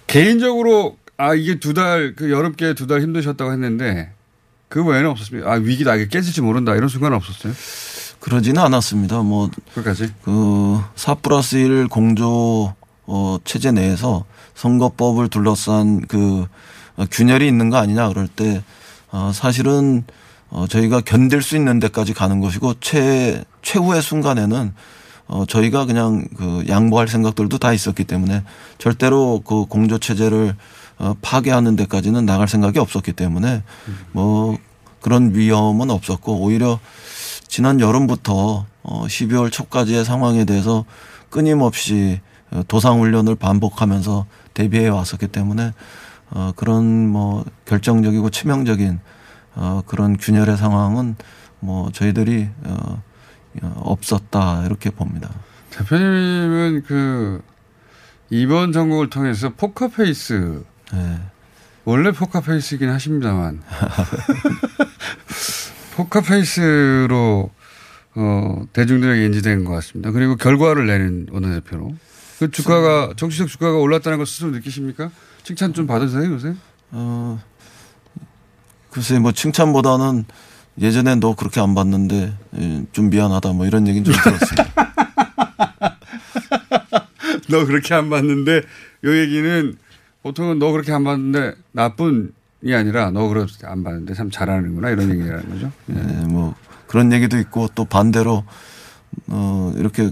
개인적으로 0.06 0.96
아, 1.20 1.34
이게 1.34 1.58
두 1.60 1.74
달, 1.74 2.14
그 2.16 2.30
여름께 2.30 2.74
두 2.74 2.86
달 2.86 3.02
힘드셨다고 3.02 3.52
했는데 3.52 4.12
그 4.68 4.84
외에는 4.84 5.10
없었습니다. 5.10 5.50
아, 5.50 5.54
위기다. 5.54 5.96
이게 5.96 6.08
깨질지 6.08 6.40
모른다. 6.40 6.74
이런 6.74 6.88
순간은 6.88 7.16
없었어요. 7.16 7.52
그러지는 8.20 8.62
않았습니다. 8.62 9.20
뭐 9.22 9.50
끝까지. 9.74 10.12
그4 10.24 11.22
플러스 11.22 11.56
1 11.56 11.88
공조 11.88 12.74
어, 13.06 13.38
체제 13.44 13.72
내에서 13.72 14.24
선거법을 14.54 15.28
둘러싼 15.28 16.00
그 16.06 16.46
어, 16.96 17.04
균열이 17.10 17.46
있는 17.48 17.70
거 17.70 17.78
아니냐 17.78 18.08
그럴 18.08 18.28
때 18.28 18.62
어, 19.10 19.32
사실은 19.34 20.04
어, 20.50 20.66
저희가 20.68 21.00
견딜 21.00 21.42
수 21.42 21.56
있는 21.56 21.80
데까지 21.80 22.12
가는 22.14 22.40
것이고 22.40 22.74
최 22.80 23.42
최후의 23.62 24.02
순간에는 24.02 24.74
어, 25.26 25.44
저희가 25.46 25.86
그냥 25.86 26.24
그 26.36 26.64
양보할 26.68 27.08
생각들도 27.08 27.58
다 27.58 27.72
있었기 27.72 28.04
때문에 28.04 28.44
절대로 28.78 29.40
그 29.44 29.64
공조 29.64 29.98
체제를 29.98 30.48
어, 30.50 30.54
파괴하는 31.22 31.76
데까지는 31.76 32.26
나갈 32.26 32.48
생각이 32.48 32.78
없었기 32.78 33.12
때문에 33.12 33.62
뭐 34.12 34.58
그런 35.00 35.34
위험은 35.34 35.90
없었고 35.90 36.40
오히려 36.40 36.78
지난 37.48 37.80
여름부터 37.80 38.66
어 38.82 39.06
12월 39.06 39.50
초까지의 39.50 40.04
상황에 40.04 40.44
대해서 40.44 40.84
끊임없이 41.30 42.20
어, 42.50 42.62
도상 42.66 43.00
훈련을 43.00 43.36
반복하면서 43.36 44.26
대비해 44.54 44.88
왔었기 44.88 45.28
때문에 45.28 45.72
어 46.30 46.52
그런 46.56 47.08
뭐 47.08 47.44
결정적이고 47.64 48.30
치명적인 48.30 49.00
어 49.54 49.82
그런 49.86 50.16
균열의 50.16 50.56
상황은 50.56 51.16
뭐 51.60 51.90
저희들이 51.92 52.48
어 52.64 53.02
어, 53.62 53.82
없었다 53.84 54.64
이렇게 54.66 54.90
봅니다. 54.90 55.30
대표님은 55.70 56.84
그 56.86 57.42
이번 58.30 58.72
정국을 58.72 59.10
통해서 59.10 59.50
포커페이스 59.50 60.62
네. 60.92 61.18
원래 61.84 62.12
포커페이스이긴 62.12 62.90
하십니다만 62.90 63.62
포커페이스로 65.96 67.50
어, 68.14 68.62
대중들에게 68.72 69.24
인지된 69.26 69.64
것 69.64 69.72
같습니다. 69.74 70.10
그리고 70.10 70.36
결과를 70.36 70.86
내는 70.86 71.26
원내대표로. 71.30 71.94
그 72.38 72.50
주가가 72.50 73.12
정치적 73.16 73.48
주가가 73.48 73.78
올랐다는 73.78 74.18
걸 74.18 74.26
스스로 74.26 74.50
느끼십니까? 74.50 75.10
칭찬 75.42 75.74
좀 75.74 75.86
받으세요 75.86 76.32
요새? 76.32 76.54
어 76.90 77.42
글쎄 78.90 79.18
뭐 79.18 79.32
칭찬보다는 79.32 80.24
예전에 80.80 81.16
너 81.16 81.34
그렇게 81.34 81.60
안 81.60 81.74
봤는데 81.74 82.32
예, 82.58 82.84
좀 82.92 83.10
미안하다 83.10 83.52
뭐 83.52 83.66
이런 83.66 83.86
얘기는 83.86 84.04
좀 84.04 84.14
들었습니다. 84.14 84.64
너 87.50 87.66
그렇게 87.66 87.92
안 87.94 88.08
봤는데 88.08 88.62
요 89.04 89.18
얘기는 89.18 89.76
보통은 90.22 90.58
너 90.58 90.70
그렇게 90.72 90.92
안 90.92 91.04
봤는데 91.04 91.54
나쁜이 91.72 92.74
아니라 92.74 93.10
너 93.10 93.28
그렇게 93.28 93.52
안 93.66 93.82
봤는데 93.84 94.14
참 94.14 94.30
잘하는구나 94.30 94.90
이런 94.90 95.10
얘기라는 95.10 95.48
거죠. 95.50 95.72
네, 95.86 96.02
뭐 96.26 96.54
그런 96.86 97.12
얘기도 97.12 97.38
있고 97.38 97.68
또 97.74 97.84
반대로 97.84 98.44
어 99.28 99.72
이렇게 99.76 100.10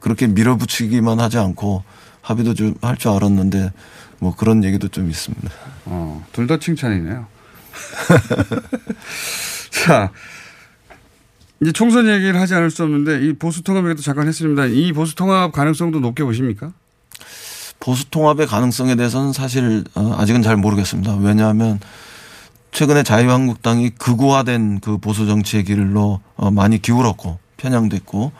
그렇게 0.00 0.26
밀어붙이기만 0.26 1.20
하지 1.20 1.38
않고 1.38 1.82
합의도 2.22 2.54
좀 2.54 2.74
할 2.82 2.96
줄 2.96 3.10
알았는데 3.12 3.72
뭐 4.18 4.34
그런 4.34 4.64
얘기도 4.64 4.88
좀 4.88 5.08
있습니다. 5.10 5.50
어, 5.86 6.26
둘 6.32 6.46
다 6.46 6.58
칭찬이네요. 6.58 7.26
자, 9.70 10.10
이제 11.60 11.72
총선 11.72 12.06
얘기를 12.08 12.38
하지 12.40 12.54
않을 12.54 12.70
수 12.70 12.82
없는데 12.82 13.24
이 13.26 13.32
보수 13.34 13.62
통합 13.62 13.84
얘기도 13.86 14.02
잠깐 14.02 14.26
했습니다. 14.26 14.66
이 14.66 14.92
보수 14.92 15.14
통합 15.14 15.52
가능성도 15.52 16.00
높게 16.00 16.24
보십니까? 16.24 16.72
보수 17.80 18.08
통합의 18.10 18.46
가능성에 18.46 18.96
대해서는 18.96 19.32
사실 19.32 19.84
어, 19.94 20.16
아직은 20.18 20.42
잘 20.42 20.56
모르겠습니다. 20.56 21.16
왜냐하면 21.16 21.80
최근에 22.72 23.02
자유한국당이 23.02 23.90
극우화된 23.90 24.80
그 24.80 24.98
보수 24.98 25.26
정치의 25.26 25.64
길로 25.64 26.20
어, 26.36 26.50
많이 26.50 26.80
기울었고 26.80 27.38
편향됐고 27.56 28.32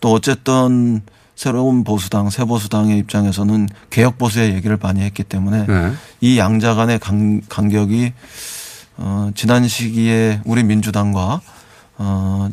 또 0.00 0.12
어쨌든 0.12 1.02
새로운 1.34 1.84
보수당, 1.84 2.30
새 2.30 2.44
보수당의 2.44 2.98
입장에서는 2.98 3.68
개혁 3.90 4.16
보수의 4.18 4.54
얘기를 4.54 4.78
많이 4.80 5.02
했기 5.02 5.22
때문에 5.22 5.66
네. 5.66 5.92
이 6.20 6.38
양자 6.38 6.74
간의 6.74 6.98
간, 6.98 7.42
간격이 7.48 8.12
어, 8.96 9.30
지난 9.34 9.68
시기에 9.68 10.40
우리 10.44 10.64
민주당과 10.64 11.40
어, 11.98 12.48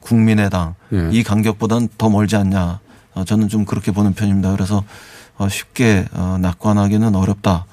국민의당 0.00 0.74
예. 0.92 1.08
이 1.12 1.22
간격보다는 1.22 1.88
더 1.98 2.08
멀지 2.08 2.36
않냐. 2.36 2.80
어, 3.14 3.24
저는 3.24 3.48
좀 3.48 3.64
그렇게 3.64 3.90
보는 3.90 4.14
편입니다. 4.14 4.52
그래서 4.52 4.84
어, 5.38 5.48
쉽게 5.48 6.06
어, 6.12 6.36
낙관하기는 6.40 7.14
어렵다. 7.14 7.66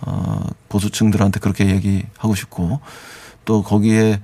어, 0.00 0.44
보수층들한테 0.68 1.40
그렇게 1.40 1.66
얘기하고 1.66 2.34
싶고 2.34 2.80
또 3.44 3.62
거기에 3.62 4.20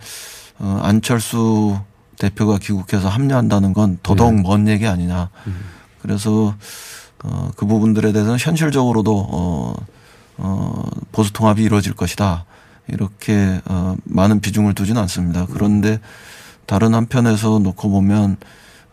어, 0.58 0.80
안철수 0.82 1.78
대표가 2.18 2.58
귀국해서 2.58 3.08
합류한다는 3.08 3.72
건 3.72 3.98
더더욱 4.02 4.34
네. 4.34 4.42
먼 4.42 4.66
얘기 4.68 4.86
아니냐. 4.86 5.30
그래서 6.02 6.54
어, 7.24 7.50
그 7.56 7.66
부분들에 7.66 8.12
대해서는 8.12 8.38
현실적으로도 8.38 9.28
어, 9.30 9.74
어, 10.38 10.84
보수 11.12 11.32
통합이 11.32 11.62
이루어질 11.62 11.94
것이다. 11.94 12.44
이렇게 12.88 13.60
어, 13.66 13.96
많은 14.04 14.40
비중을 14.40 14.74
두지는 14.74 15.00
않습니다. 15.02 15.46
그런데 15.52 16.00
다른 16.66 16.94
한편에서 16.94 17.60
놓고 17.60 17.90
보면 17.90 18.36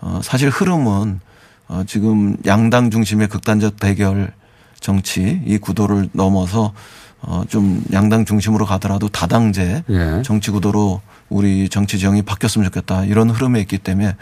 어, 0.01 0.19
사실 0.23 0.49
흐름은 0.49 1.19
어, 1.67 1.83
지금 1.87 2.37
양당 2.45 2.91
중심의 2.91 3.27
극단적 3.27 3.79
대결 3.79 4.33
정치 4.79 5.41
이 5.45 5.57
구도를 5.57 6.09
넘어서 6.11 6.73
어, 7.21 7.43
좀 7.47 7.83
양당 7.91 8.25
중심으로 8.25 8.65
가더라도 8.65 9.09
다당제 9.09 9.83
예. 9.89 10.21
정치 10.23 10.51
구도로 10.51 11.01
우리 11.29 11.69
정치 11.69 11.97
지형이 11.97 12.21
바뀌었으면 12.21 12.65
좋겠다 12.65 13.05
이런 13.05 13.31
흐름에 13.31 13.59
있기 13.61 13.79
때문에 13.79 14.15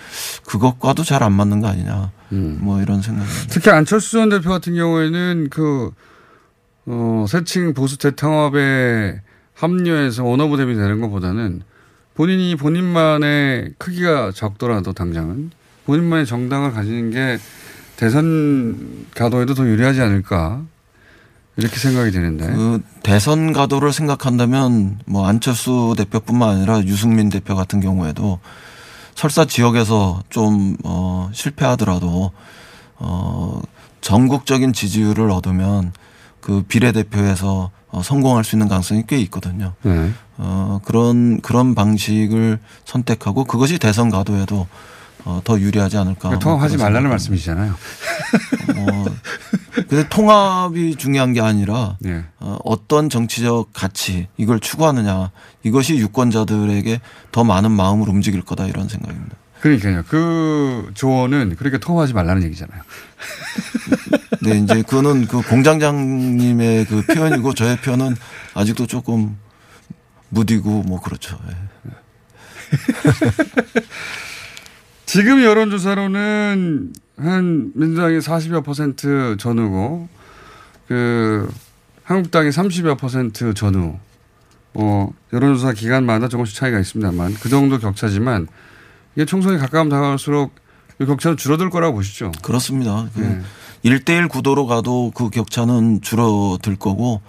그것과도 0.45 1.03
잘 1.03 1.21
안 1.21 1.33
맞는 1.33 1.59
거 1.59 1.67
아니냐 1.67 2.11
뭐 2.29 2.81
이런 2.81 3.01
생각입니다. 3.01 3.47
특히 3.49 3.71
안철수 3.71 4.11
전 4.13 4.29
대표 4.29 4.49
같은 4.49 4.73
경우에는 4.75 5.49
그, 5.51 5.91
어, 6.85 7.25
새칭 7.27 7.73
보수 7.73 7.97
대통합에 7.97 9.21
합류해서 9.53 10.23
원어브 10.23 10.55
대비 10.57 10.73
되는 10.75 11.01
것보다는 11.01 11.61
본인이 12.15 12.55
본인만의 12.55 13.73
크기가 13.77 14.31
적더라도 14.31 14.93
당장은 14.93 15.51
본인만의 15.85 16.25
정당을 16.25 16.71
가지는 16.73 17.11
게 17.11 17.37
대선 17.97 19.05
가도에도 19.15 19.53
더 19.53 19.67
유리하지 19.67 20.01
않을까 20.01 20.61
이렇게 21.57 21.77
생각이 21.77 22.11
되는데. 22.11 22.47
그 22.47 22.81
대선 23.03 23.53
가도를 23.53 23.93
생각한다면 23.93 24.99
뭐 25.05 25.27
안철수 25.27 25.93
대표뿐만 25.97 26.57
아니라 26.57 26.81
유승민 26.83 27.29
대표 27.29 27.55
같은 27.55 27.79
경우에도 27.79 28.39
설사 29.15 29.45
지역에서 29.45 30.23
좀 30.29 30.75
어, 30.83 31.29
실패하더라도 31.33 32.31
어, 32.95 33.61
전국적인 34.01 34.73
지지율을 34.73 35.29
얻으면 35.29 35.93
그 36.41 36.63
비례대표에서 36.67 37.71
어, 37.89 38.01
성공할 38.01 38.43
수 38.43 38.55
있는 38.55 38.67
가능성이 38.67 39.03
꽤 39.07 39.17
있거든요. 39.21 39.73
네. 39.83 40.11
어, 40.37 40.79
그런 40.83 41.39
그런 41.41 41.75
방식을 41.75 42.59
선택하고 42.85 43.45
그것이 43.45 43.77
대선 43.77 44.09
가도에도 44.09 44.67
어, 45.25 45.41
더 45.43 45.59
유리하지 45.59 45.97
않을까. 45.97 46.21
그러니까 46.29 46.39
통합하지 46.39 46.77
말라는 46.77 47.09
생각입니다. 47.09 47.09
말씀이시잖아요. 47.09 47.75
어, 48.77 49.05
근데 49.73 50.07
통합이 50.09 50.95
중요한 50.95 51.33
게 51.33 51.41
아니라 51.41 51.97
네. 51.99 52.23
어, 52.39 52.57
어떤 52.63 53.09
정치적 53.09 53.69
가치 53.73 54.27
이걸 54.37 54.59
추구하느냐 54.59 55.31
이것이 55.63 55.95
유권자들에게 55.97 56.99
더 57.31 57.43
많은 57.43 57.71
마음을 57.71 58.09
움직일 58.09 58.41
거다 58.41 58.65
이런 58.65 58.87
생각입니다. 58.89 59.35
그러니까요. 59.61 60.03
그 60.09 60.91
조언은 60.93 61.55
그렇게 61.55 61.77
통합하지 61.77 62.13
말라는 62.13 62.43
얘기잖아요. 62.43 62.81
네, 64.41 64.57
이제 64.59 64.81
그거는 64.81 65.25
그 65.25 65.41
공장장님의 65.41 66.85
그 66.85 67.01
표현이고 67.05 67.53
저의 67.53 67.77
표현은 67.77 68.17
아직도 68.55 68.87
조금 68.87 69.37
무디고 70.27 70.83
뭐 70.83 70.99
그렇죠. 70.99 71.39
예. 71.47 71.55
지금 75.13 75.43
여론조사로는 75.43 76.91
한 77.17 77.71
민주당이 77.75 78.17
40여 78.17 78.65
퍼센트 78.65 79.37
전후고 79.37 80.09
그 80.87 81.53
한국당이 82.03 82.49
30여 82.49 82.97
퍼센트 82.97 83.53
전후. 83.53 83.99
어, 84.73 85.13
여론조사 85.31 85.73
기간마다 85.73 86.29
조금씩 86.29 86.55
차이가 86.55 86.79
있습니다만 86.79 87.35
그 87.35 87.49
정도 87.49 87.77
격차지만 87.77 88.47
이게 89.15 89.25
총선이 89.25 89.59
가까움 89.59 89.87
다가갈수록 89.89 90.55
이 90.99 91.05
격차는 91.05 91.37
줄어들 91.37 91.69
거라고 91.69 91.97
보시죠. 91.97 92.31
그렇습니다. 92.41 93.07
그 93.13 93.19
네. 93.19 93.41
1대1 93.85 94.29
구도로 94.29 94.65
가도 94.65 95.11
그 95.13 95.29
격차는 95.29 96.01
줄어들 96.01 96.75
거고 96.75 97.21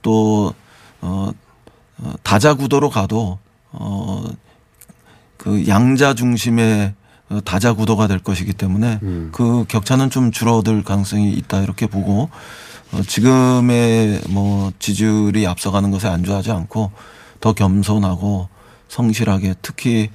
또, 0.00 0.54
어, 1.02 1.30
어, 1.98 2.14
다자 2.22 2.54
구도로 2.54 2.88
가도 2.88 3.38
어, 3.70 4.24
그 5.36 5.68
양자 5.68 6.14
중심의 6.14 6.94
어, 6.94 7.07
다자 7.44 7.74
구도가 7.74 8.06
될 8.06 8.18
것이기 8.18 8.54
때문에 8.54 8.98
음. 9.02 9.28
그 9.32 9.64
격차는 9.68 10.10
좀 10.10 10.32
줄어들 10.32 10.82
가능성이 10.82 11.32
있다 11.32 11.60
이렇게 11.60 11.86
보고 11.86 12.30
어, 12.92 13.02
지금의 13.06 14.22
뭐 14.30 14.72
지지율이 14.78 15.46
앞서가는 15.46 15.90
것에 15.90 16.08
안주하지 16.08 16.50
않고 16.52 16.90
더 17.40 17.52
겸손하고 17.52 18.48
성실하게 18.88 19.54
특히 19.60 20.08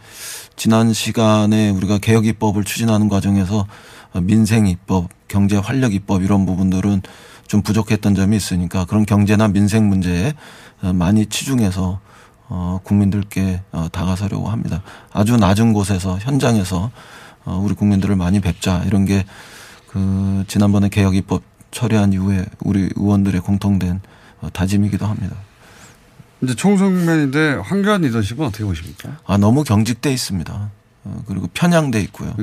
지난 0.56 0.94
시간에 0.94 1.70
우리가 1.70 2.00
개혁 2.00 2.26
입법을 2.26 2.64
추진하는 2.64 3.10
과정에서 3.10 3.68
어, 4.14 4.22
민생 4.22 4.68
입법, 4.68 5.10
경제 5.28 5.58
활력 5.58 5.94
입법 5.94 6.24
이런 6.24 6.46
부분들은 6.46 7.02
좀 7.48 7.62
부족했던 7.62 8.16
점이 8.16 8.36
있으니까 8.36 8.86
그런 8.86 9.06
경제나 9.06 9.50
민생 9.50 9.88
문제에 9.88 10.34
어, 10.82 10.94
많이 10.94 11.28
치중해서 11.28 12.00
어, 12.54 12.80
국민들께 12.84 13.62
어, 13.72 13.88
다가서려고 13.92 14.50
합니다. 14.50 14.84
아주 15.12 15.38
낮은 15.38 15.74
곳에서 15.74 16.20
현장에서 16.20 16.92
어, 17.46 17.62
우리 17.64 17.74
국민들을 17.74 18.16
많이 18.16 18.40
뵙자 18.40 18.84
이런 18.86 19.06
게 19.06 19.26
그 19.94 20.44
지난번에 20.48 20.90
개혁 20.90 21.16
입법 21.16 21.44
처리한 21.70 22.14
이후에 22.14 22.46
우리 22.62 22.90
의원들의 22.96 23.40
공통된 23.42 24.02
어, 24.42 24.50
다짐이기도 24.52 25.06
합니다. 25.06 25.36
이제 26.42 26.56
총선면인데 26.56 27.62
황교안 27.64 28.02
리더십은 28.02 28.48
어떻게 28.48 28.64
보십니까? 28.64 29.20
아 29.24 29.38
너무 29.38 29.64
경직돼 29.64 30.12
있습니다. 30.12 30.72
어, 31.04 31.24
그리고 31.28 31.48
편향돼 31.54 32.02
있고요. 32.02 32.36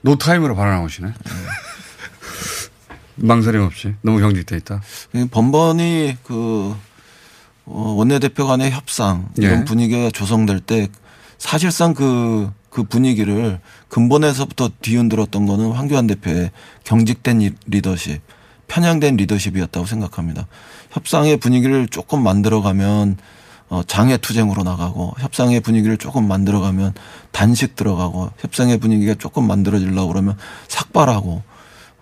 노타임으로 0.00 0.56
발언하시네. 0.56 1.12
망설임 3.16 3.60
없이 3.60 3.94
너무 4.00 4.18
경직돼 4.18 4.56
있다. 4.56 4.80
이 5.12 5.28
번번이 5.30 6.16
그 6.24 6.74
어, 6.74 6.80
원내대표 7.70 8.46
간의 8.46 8.70
협상 8.70 9.28
이런 9.36 9.60
예. 9.60 9.64
분위기가 9.64 10.10
조성될 10.10 10.60
때 10.60 10.88
사실상 11.38 11.94
그, 11.94 12.50
그 12.70 12.82
분위기를 12.82 13.60
근본에서부터 13.88 14.70
뒤흔들었던 14.80 15.46
거는 15.46 15.72
황교안 15.72 16.06
대표의 16.06 16.50
경직된 16.84 17.42
이- 17.42 17.50
리더십, 17.66 18.20
편향된 18.66 19.16
리더십이었다고 19.16 19.86
생각합니다. 19.86 20.46
협상의 20.90 21.36
분위기를 21.36 21.86
조금 21.88 22.22
만들어가면 22.22 23.16
어, 23.70 23.82
장애 23.86 24.16
투쟁으로 24.16 24.62
나가고 24.62 25.14
협상의 25.18 25.60
분위기를 25.60 25.98
조금 25.98 26.26
만들어가면 26.26 26.94
단식 27.32 27.76
들어가고 27.76 28.30
협상의 28.38 28.78
분위기가 28.78 29.14
조금 29.14 29.46
만들어지려고 29.46 30.08
그러면 30.08 30.36
삭발하고 30.68 31.42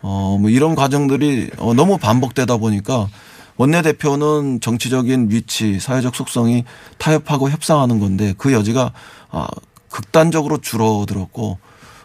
어, 0.03 0.39
뭐 0.41 0.49
이런 0.49 0.77
과정들이 0.77 1.51
어, 1.59 1.75
너무 1.75 1.99
반복되다 1.99 2.57
보니까 2.59 3.09
원내대표는 3.57 4.61
정치적인 4.61 5.29
위치, 5.31 5.81
사회적 5.81 6.15
속성이 6.15 6.65
타협하고 6.99 7.51
협상하는 7.51 7.99
건데 8.01 8.35
그 8.37 8.53
여지가 8.53 8.93
아, 9.31 9.49
극단적으로 9.91 10.59
줄어들었고 10.59 11.59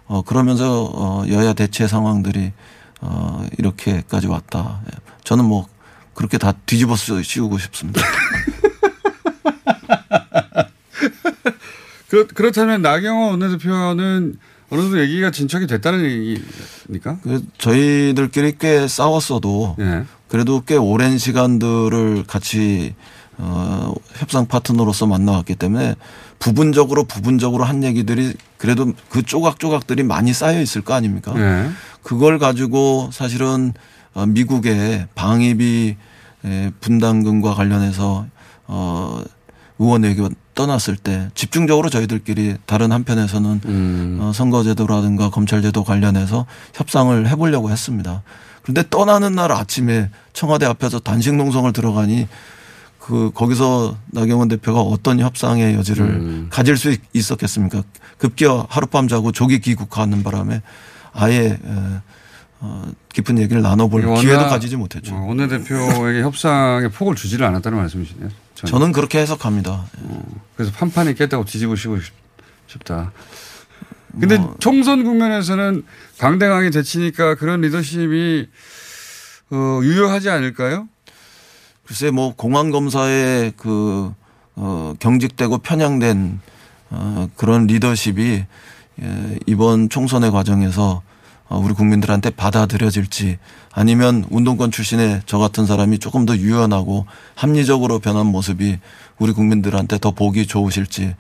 어, 0.06 0.22
그러면서 0.24 0.86
어, 0.94 1.24
여야 1.30 1.54
대체 1.54 1.88
상황들이 1.88 2.54
어, 3.02 3.46
이렇게까지 3.58 4.28
왔다. 4.28 4.82
예. 4.86 4.92
저는 5.24 5.46
뭐 5.46 5.68
그렇게 6.14 6.38
다 6.38 6.52
뒤집어 6.66 6.96
씌우고 6.96 7.58
싶습니다. 7.58 8.02
그렇, 12.10 12.28
그렇다면 12.28 12.82
나경원 12.82 13.32
원내대표는 13.32 14.38
어느 14.72 14.82
정도 14.82 15.00
얘기가 15.02 15.32
진척이 15.32 15.68
됐다는 15.68 16.04
얘기입니까? 16.06 17.18
그 17.22 17.44
저희들끼리 17.58 18.56
꽤 18.58 18.88
싸웠어도 18.88 19.76
예. 19.80 20.06
그래도 20.30 20.64
꽤 20.66 20.78
오랜 20.78 21.18
시간들을 21.18 22.24
같이 22.26 22.96
어, 23.38 23.94
협상 24.14 24.48
파트너로서 24.48 25.08
만나왔기 25.08 25.56
때문에 25.56 25.96
부분적으로 26.40 27.04
부분적으로 27.04 27.66
한 27.66 27.84
얘기들이 27.84 28.34
그래도 28.58 28.94
그 29.10 29.24
조각조각들이 29.24 30.04
많이 30.04 30.32
쌓여 30.34 30.62
있을 30.62 30.82
거 30.82 30.94
아닙니까? 30.94 31.34
예. 31.36 31.70
그걸 32.02 32.40
가지고 32.40 33.10
사실은 33.12 33.74
어, 34.14 34.26
미국의 34.26 35.08
방위비 35.16 35.98
에, 36.46 36.72
분담금과 36.80 37.56
관련해서 37.56 38.26
어, 38.68 39.22
의원에게 39.80 40.30
떠났을 40.56 40.96
때 40.98 41.30
집중적으로 41.36 41.90
저희들끼리 41.90 42.56
다른 42.66 42.92
한편에서는 42.92 43.62
음. 43.66 44.18
어, 44.22 44.32
선거제도라든가 44.34 45.30
검찰제도 45.30 45.84
관련해서 45.84 46.46
협상을 46.74 47.28
해보려고 47.30 47.70
했습니다. 47.72 48.24
그런데 48.62 48.84
떠나는 48.90 49.34
날 49.34 49.52
아침에 49.52 50.10
청와대 50.34 50.66
앞에서 50.66 51.00
단식 51.00 51.34
농성을 51.36 51.72
들어가니 51.74 52.28
그 53.00 53.32
거기서 53.34 53.98
나경원 54.08 54.48
대표가 54.50 54.82
어떤 54.82 55.20
협상의 55.20 55.74
여지를 55.76 56.06
음. 56.06 56.48
가질 56.52 56.78
수 56.78 56.92
있- 56.92 57.02
있었겠습니까? 57.14 57.82
급기야 58.20 58.66
하룻밤 58.70 59.08
자고 59.08 59.32
조기 59.32 59.60
귀국하는 59.60 60.22
바람에 60.22 60.62
아예 61.14 61.46
에, 61.46 61.60
어, 62.60 62.84
깊은 63.14 63.40
얘기를 63.40 63.64
나눠볼 63.64 64.02
기회도 64.22 64.48
가지지 64.48 64.76
못했죠. 64.76 65.16
어, 65.16 65.26
원내대표에게 65.26 66.22
협상의 66.22 66.92
폭을 66.92 67.16
주지를 67.16 67.48
않았다는 67.48 67.78
말씀이시네요. 67.80 68.30
저는. 68.62 68.72
저는 68.72 68.92
그렇게 68.92 69.20
해석합니다. 69.20 69.86
그래서 70.56 70.72
판판이 70.74 71.16
깼다고 71.16 71.46
뒤집으시고 71.46 72.00
싶- 72.02 72.14
싶다. 72.68 73.12
근데 74.20 74.38
뭐. 74.38 74.56
총선 74.60 75.04
국면에서는 75.04 75.84
강대강이 76.18 76.72
되치니까 76.72 77.36
그런 77.36 77.62
리더십이 77.62 78.48
어, 79.52 79.80
유효하지 79.84 80.30
않을까요? 80.30 80.88
글쎄 81.86 82.12
뭐 82.12 82.34
공안 82.36 82.72
검사에 82.72 83.52
그 83.58 84.14
어, 84.56 84.94
경직되고 85.00 85.58
편향된 85.60 86.40
어, 86.92 87.30
그런 87.36 87.68
리더십이 87.68 88.44
예, 89.02 89.40
이번 89.48 89.90
총선의 89.90 90.30
과정에서 90.32 91.02
어, 91.02 91.04
우리 91.58 91.74
국민들한테 91.74 92.30
받아들여질지 92.30 93.40
아니면 93.74 94.26
운동권 94.30 94.72
출신의 94.72 95.22
저 95.26 95.38
같은 95.38 95.66
사람이 95.66 96.00
조금 96.00 96.26
더 96.26 96.36
유연하고 96.36 97.06
합리적으로 97.36 98.00
변한 98.00 98.28
모습이 98.28 98.80
우리 99.20 99.34
국민들한테 99.34 99.98
더 99.98 100.12
보기 100.12 100.48
좋으실지 100.48 101.16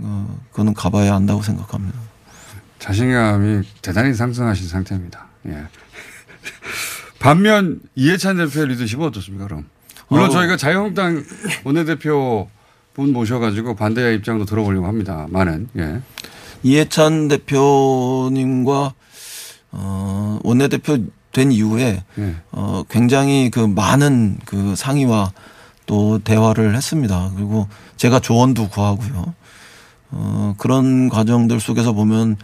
어, 0.00 0.38
그거는 0.50 0.74
가봐야 0.74 1.14
안다고 1.14 1.42
생각합니다. 1.42 1.98
자신감이 2.78 3.62
대단히 3.82 4.14
상승하신 4.14 4.68
상태입니다. 4.68 5.26
예. 5.46 5.66
반면 7.18 7.80
이해찬 7.94 8.36
대표의 8.36 8.68
리더십은 8.68 9.06
어떻습니까, 9.06 9.46
그럼? 9.46 9.66
물론 10.08 10.26
어. 10.26 10.30
저희가 10.30 10.56
자유한국당 10.56 11.24
원내대표 11.64 12.48
분 12.94 13.12
모셔가지고 13.12 13.74
반대의 13.74 14.16
입장도 14.16 14.44
들어보려고 14.44 14.86
합니다. 14.86 15.26
많은, 15.30 15.68
예. 15.76 16.00
이해찬 16.62 17.28
대표님과 17.28 18.94
어, 19.78 20.38
원내대표 20.42 20.98
된 21.32 21.52
이후에 21.52 22.02
예. 22.18 22.34
어, 22.50 22.82
굉장히 22.88 23.50
그 23.50 23.60
많은 23.60 24.38
그 24.46 24.74
상의와 24.74 25.32
또 25.84 26.18
대화를 26.18 26.74
했습니다. 26.74 27.30
그리고 27.34 27.68
제가 27.96 28.20
조언도 28.20 28.68
구하고요. 28.68 29.34
어, 30.10 30.54
그런 30.56 31.08
과정들 31.08 31.60
속에서 31.60 31.92
보면 31.92 32.36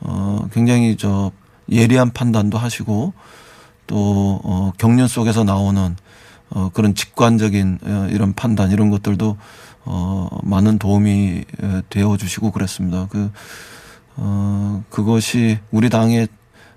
어, 0.00 0.46
굉장히 0.52 0.96
저 0.96 1.32
예리한 1.70 2.12
판단도 2.12 2.58
하시고 2.58 3.14
또 3.86 4.40
어, 4.44 4.72
경륜 4.78 5.08
속에서 5.08 5.44
나오는 5.44 5.96
어, 6.50 6.70
그런 6.72 6.94
직관적인 6.94 7.78
어, 7.82 8.08
이런 8.10 8.34
판단 8.34 8.70
이런 8.70 8.90
것들도 8.90 9.36
어, 9.86 10.28
많은 10.42 10.78
도움이 10.78 11.44
어, 11.62 11.80
되어 11.90 12.16
주시고 12.16 12.50
그랬습니다. 12.50 13.06
그, 13.10 13.30
어, 14.16 14.84
그것이 14.90 15.58
우리 15.70 15.90
당의 15.90 16.28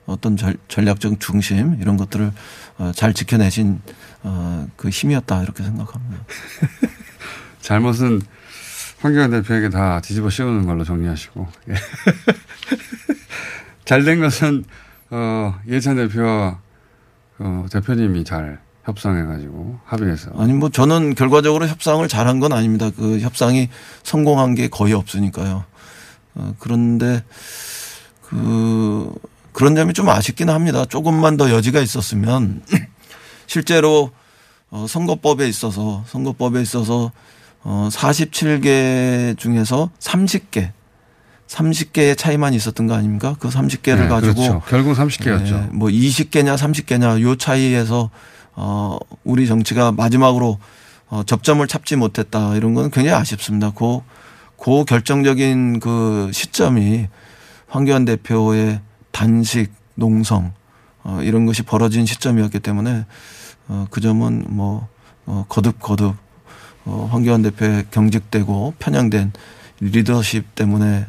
어떤 0.07 0.35
전, 0.35 0.55
전략적 0.67 1.19
중심 1.19 1.77
이런 1.79 1.97
것들을 1.97 2.31
어, 2.79 2.91
잘 2.95 3.13
지켜내신 3.13 3.79
어, 4.23 4.67
그 4.75 4.89
힘이었다 4.89 5.43
이렇게 5.43 5.63
생각합니다. 5.63 6.25
잘못은 7.61 8.21
황교안 8.99 9.29
대표에게 9.29 9.69
다 9.69 10.01
뒤집어 10.01 10.29
씌우는 10.29 10.65
걸로 10.65 10.83
정리하시고. 10.83 11.47
예. 11.69 11.73
잘된 13.85 14.19
것은, 14.19 14.65
어, 15.11 15.55
이해찬 15.67 15.95
대표와, 15.95 16.59
어, 17.39 17.65
대표님이 17.71 18.23
잘 18.23 18.59
협상해가지고 18.85 19.79
합의해서. 19.85 20.31
아니 20.37 20.53
뭐 20.53 20.69
저는 20.69 21.13
결과적으로 21.13 21.67
협상을 21.67 22.05
잘한 22.07 22.39
건 22.39 22.53
아닙니다. 22.53 22.89
그 22.89 23.19
협상이 23.19 23.69
성공한 24.03 24.55
게 24.55 24.69
거의 24.69 24.93
없으니까요. 24.93 25.65
어, 26.35 26.55
그런데 26.59 27.23
그 28.21 29.13
그런 29.57 29.73
점이 29.73 29.93
좀 29.93 30.07
아쉽긴 30.07 30.51
합니다. 30.51 30.85
조금만 30.85 31.35
더 31.35 31.49
여지가 31.49 31.81
있었으면 31.81 32.61
실제로 33.47 34.11
어, 34.69 34.85
선거법에 34.87 35.47
있어서 35.47 36.03
선거법에 36.05 36.61
있어서 36.61 37.11
어, 37.63 37.89
47개 37.91 39.35
중에서 39.35 39.89
30개 39.97 40.73
30개의 41.47 42.15
차이만 42.15 42.53
있었던 42.53 42.85
거 42.85 42.93
아닙니까? 42.93 43.35
그 43.39 43.49
30개를 43.49 44.01
네, 44.01 44.07
가지고 44.07 44.35
그렇죠. 44.35 44.61
결국 44.67 44.95
30개였죠. 44.95 45.51
네, 45.51 45.69
뭐 45.71 45.89
20개냐 45.89 46.55
30개냐 46.55 47.19
요 47.21 47.35
차이에서 47.35 48.11
어 48.53 48.99
우리 49.23 49.47
정치가 49.47 49.91
마지막으로 49.91 50.59
어 51.07 51.23
접점을 51.25 51.65
찾지 51.65 51.95
못했다 51.95 52.55
이런 52.55 52.75
건 52.75 52.91
굉장히 52.91 53.17
아쉽습니다. 53.19 53.71
그, 53.71 54.01
그 54.55 54.85
결정적인 54.85 55.79
그 55.79 56.29
시점이 56.31 57.07
황교안 57.69 58.05
대표의 58.05 58.81
단식 59.17 59.71
농성 59.95 60.53
어 61.03 61.19
이런 61.23 61.47
것이 61.47 61.63
벌어진 61.63 62.05
시점이었기 62.05 62.59
때문에 62.59 63.05
어 63.67 63.87
그 63.89 63.99
점은 63.99 64.45
뭐 64.49 64.87
어, 65.25 65.45
거듭 65.49 65.79
거듭 65.79 66.15
어, 66.85 67.09
황교안 67.11 67.41
대표의 67.41 67.87
경직되고 67.89 68.75
편향된 68.77 69.33
리더십 69.79 70.53
때문에 70.53 71.07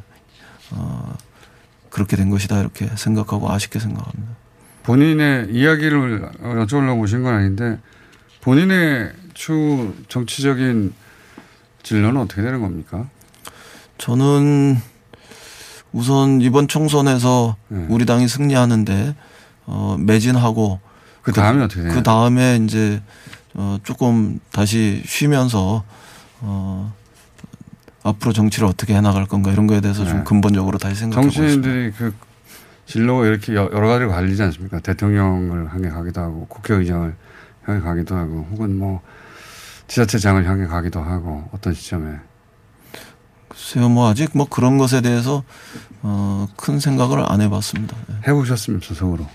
어, 0.70 1.14
그렇게 1.90 2.16
된 2.16 2.30
것이다 2.30 2.58
이렇게 2.60 2.88
생각하고 2.96 3.50
아쉽게 3.52 3.78
생각합니다. 3.78 4.32
본인의 4.84 5.50
이야기를 5.52 6.32
여쭤보려고 6.40 7.00
오신 7.02 7.22
건 7.22 7.34
아닌데 7.34 7.78
본인의 8.40 9.12
추 9.34 9.94
정치적인 10.08 10.94
진로는 11.82 12.22
어떻게 12.22 12.40
되는 12.40 12.62
겁니까? 12.62 13.06
저는 13.98 14.78
우선 15.92 16.40
이번 16.40 16.68
총선에서 16.68 17.56
네. 17.68 17.86
우리 17.88 18.04
당이 18.06 18.28
승리하는데 18.28 19.14
어, 19.66 19.96
매진하고 19.98 20.80
그 21.22 21.32
다음에 21.32 21.62
어떻게 21.64 21.80
되나요? 21.82 21.96
그 21.96 22.02
다음에 22.02 22.56
이제 22.64 23.02
어, 23.54 23.78
조금 23.82 24.38
다시 24.52 25.02
쉬면서 25.06 25.84
어, 26.40 26.92
앞으로 28.02 28.32
정치를 28.32 28.68
어떻게 28.68 28.94
해나갈 28.94 29.26
건가 29.26 29.50
이런 29.50 29.66
거에 29.66 29.80
대해서 29.80 30.04
네. 30.04 30.10
좀 30.10 30.24
근본적으로 30.24 30.78
다시 30.78 30.94
생각해 30.96 31.26
보겠습니다. 31.26 31.52
정치인들이 31.62 31.92
그 31.92 32.14
진로가 32.86 33.26
이렇게 33.26 33.54
여- 33.54 33.68
여러 33.72 33.88
가지로 33.88 34.10
갈리지 34.10 34.42
않습니까? 34.44 34.80
대통령을 34.80 35.72
향해 35.74 35.88
가기도 35.90 36.20
하고 36.20 36.46
국회의장을 36.48 37.14
향해 37.66 37.80
가기도 37.80 38.14
하고 38.16 38.46
혹은 38.52 38.78
뭐 38.78 39.02
지자체장을 39.88 40.46
향해 40.48 40.66
가기도 40.66 41.02
하고 41.02 41.48
어떤 41.52 41.74
시점에 41.74 42.16
글쎄요, 43.58 43.88
뭐 43.88 44.08
아직 44.08 44.30
뭐 44.34 44.46
그런 44.48 44.78
것에 44.78 45.00
대해서 45.00 45.42
어, 46.02 46.46
큰 46.56 46.78
생각을 46.78 47.24
안 47.30 47.40
해봤습니다. 47.40 47.96
예. 48.10 48.28
해보셨습니까 48.30 48.94
속으로? 48.94 49.26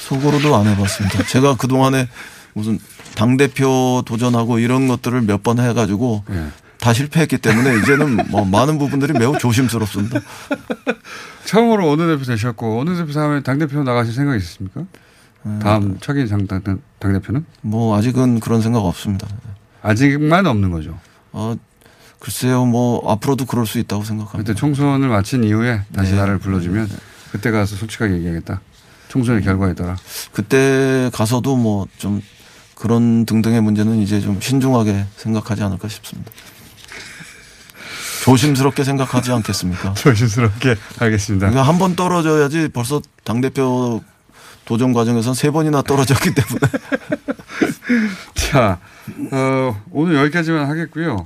속으로도 0.00 0.54
안 0.54 0.66
해봤습니다. 0.68 1.24
제가 1.28 1.56
그 1.56 1.66
동안에 1.66 2.08
무슨 2.52 2.78
당 3.16 3.36
대표 3.36 4.02
도전하고 4.06 4.58
이런 4.60 4.86
것들을 4.86 5.20
몇 5.22 5.42
번 5.42 5.58
해가지고 5.58 6.24
예. 6.30 6.46
다 6.78 6.92
실패했기 6.92 7.38
때문에 7.38 7.78
이제는 7.78 8.30
뭐 8.30 8.44
많은 8.44 8.78
부분들이 8.78 9.12
매우 9.12 9.36
조심스럽습니다. 9.38 10.20
처음으로 11.46 11.86
원내대표 11.88 12.24
되셨고 12.24 12.76
원내대표 12.76 13.12
다음에 13.12 13.42
당 13.42 13.58
대표 13.58 13.82
나가실 13.82 14.14
생각 14.14 14.36
있으십니까? 14.36 14.84
다음 15.62 15.98
차기 16.00 16.26
당, 16.26 16.46
당, 16.46 16.62
당 16.62 17.12
대표는? 17.12 17.44
뭐 17.62 17.96
아직은 17.98 18.40
그런 18.40 18.62
생각 18.62 18.80
없습니다. 18.80 19.26
아직만 19.82 20.46
없는 20.46 20.70
거죠. 20.70 20.98
어 21.32 21.54
글쎄요 22.24 22.64
뭐 22.64 23.02
앞으로도 23.12 23.44
그럴 23.44 23.66
수 23.66 23.78
있다고 23.78 24.02
생각합니다. 24.02 24.38
그때 24.38 24.58
총선을 24.58 25.08
마친 25.10 25.44
이후에 25.44 25.82
다시 25.94 26.12
네. 26.12 26.16
나를 26.16 26.38
불러주면 26.38 26.88
그때 27.32 27.50
가서 27.50 27.76
솔직하게 27.76 28.14
얘기하겠다. 28.14 28.62
총선의 29.08 29.42
결과에 29.42 29.74
따라. 29.74 29.94
그때 30.32 31.10
가서도 31.12 31.56
뭐 31.56 31.86
좀 31.98 32.22
그런 32.74 33.24
등등의 33.26 33.60
문제는 33.60 33.98
이제 34.00 34.20
좀 34.20 34.40
신중하게 34.40 35.04
생각하지 35.16 35.62
않을까 35.62 35.88
싶습니다. 35.88 36.30
조심스럽게 38.24 38.84
생각하지 38.84 39.32
않겠습니까? 39.32 39.92
조심스럽게 39.94 40.76
알겠습니다. 40.98 41.50
그러니까 41.50 41.68
한 41.70 41.78
번 41.78 41.94
떨어져야지 41.94 42.68
벌써 42.72 43.02
당 43.22 43.40
대표 43.42 44.02
도전 44.64 44.94
과정에선 44.94 45.34
세 45.34 45.50
번이나 45.50 45.82
떨어졌기 45.82 46.30
때문에. 46.34 46.58
자, 48.34 48.78
어, 49.30 49.82
오늘 49.90 50.16
여기까지만 50.16 50.68
하겠고요. 50.70 51.22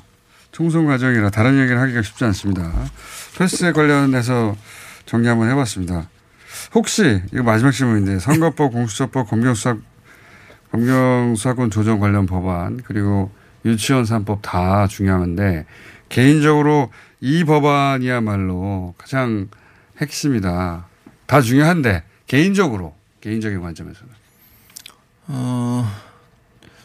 총선 0.53 0.87
과정이라 0.87 1.31
다른 1.31 1.59
얘기를 1.61 1.81
하기가 1.81 2.03
쉽지 2.03 2.25
않습니다. 2.25 2.73
패스에 3.37 3.73
관련해서 3.73 4.57
정리 5.07 5.29
한번 5.29 5.51
해봤습니다. 5.51 6.09
혹시 6.75 7.23
이거 7.33 7.43
마지막 7.43 7.71
질문인데 7.71 8.19
선거법, 8.19 8.73
공수처법, 8.73 9.29
검경수사 9.29 9.77
검경수사권 10.71 11.71
조정 11.71 11.99
관련 11.99 12.27
법안 12.27 12.83
그리고 12.85 13.31
유치원 13.65 14.05
3법 14.05 14.43
다 14.43 14.87
중요한데 14.87 15.67
개인적으로 16.09 16.93
이 17.21 17.45
법안이야말로 17.45 18.95
가장 18.99 19.49
핵심이다. 20.01 20.87
다 21.27 21.41
중요한데 21.41 22.05
개인적으로 22.27 22.95
개인적인 23.21 23.61
관점에서는 23.61 24.13
어, 25.29 25.91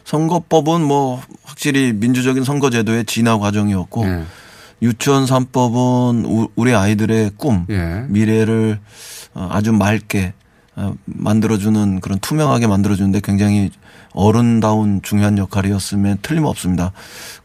선거법은 0.04 0.82
뭐 0.82 1.22
확실히 1.44 1.92
민주적인 1.92 2.44
선거제도의 2.44 3.04
진화 3.06 3.38
과정이었고 3.38 4.04
예. 4.06 4.24
유치원 4.82 5.24
3법은 5.24 6.24
우- 6.26 6.48
우리 6.56 6.74
아이들의 6.74 7.32
꿈, 7.36 7.66
예. 7.70 8.04
미래를 8.08 8.80
어, 9.34 9.48
아주 9.50 9.72
맑게 9.72 10.34
어, 10.76 10.94
만들어주는 11.06 12.00
그런 12.00 12.18
투명하게 12.18 12.66
만들어주는데 12.66 13.20
굉장히 13.22 13.70
어른다운 14.12 15.00
중요한 15.02 15.38
역할이었으면 15.38 16.18
틀림없습니다. 16.22 16.92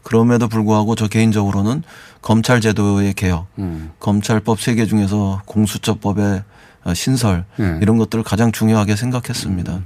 그럼에도 0.02 0.48
불구하고 0.48 0.94
저 0.96 1.08
개인적으로는 1.08 1.82
검찰 2.22 2.60
제도의 2.60 3.14
개혁, 3.14 3.46
음. 3.58 3.90
검찰법 3.98 4.60
세개 4.60 4.86
중에서 4.86 5.42
공수처법의 5.46 6.42
어, 6.84 6.94
신설 6.94 7.44
예. 7.58 7.78
이런 7.80 7.96
것들을 7.96 8.22
가장 8.24 8.52
중요하게 8.52 8.96
생각했습니다. 8.96 9.80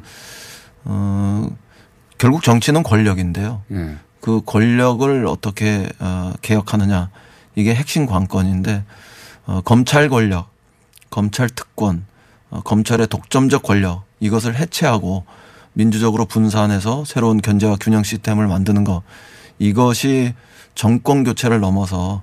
어, 0.87 1.49
결국 2.25 2.43
정치는 2.43 2.85
권력인데요. 2.85 3.61
예. 3.73 3.97
그 4.23 4.41
권력을 4.47 5.27
어떻게 5.27 5.87
어, 5.99 6.33
개혁하느냐 6.41 7.11
이게 7.55 7.75
핵심 7.75 8.07
관건인데 8.07 8.83
어, 9.45 9.61
검찰 9.63 10.09
권력, 10.09 10.49
검찰 11.11 11.51
특권, 11.51 12.07
어, 12.49 12.63
검찰의 12.63 13.09
독점적 13.09 13.63
권력 13.63 14.05
이것을 14.21 14.57
해체하고 14.57 15.27
민주적으로 15.75 16.25
분산해서 16.25 17.05
새로운 17.05 17.43
견제와 17.43 17.77
균형 17.79 18.03
시스템을 18.03 18.47
만드는 18.47 18.85
것 18.85 19.03
이것이 19.59 20.33
정권 20.75 21.25
교체를 21.25 21.61
넘어서 21.61 22.23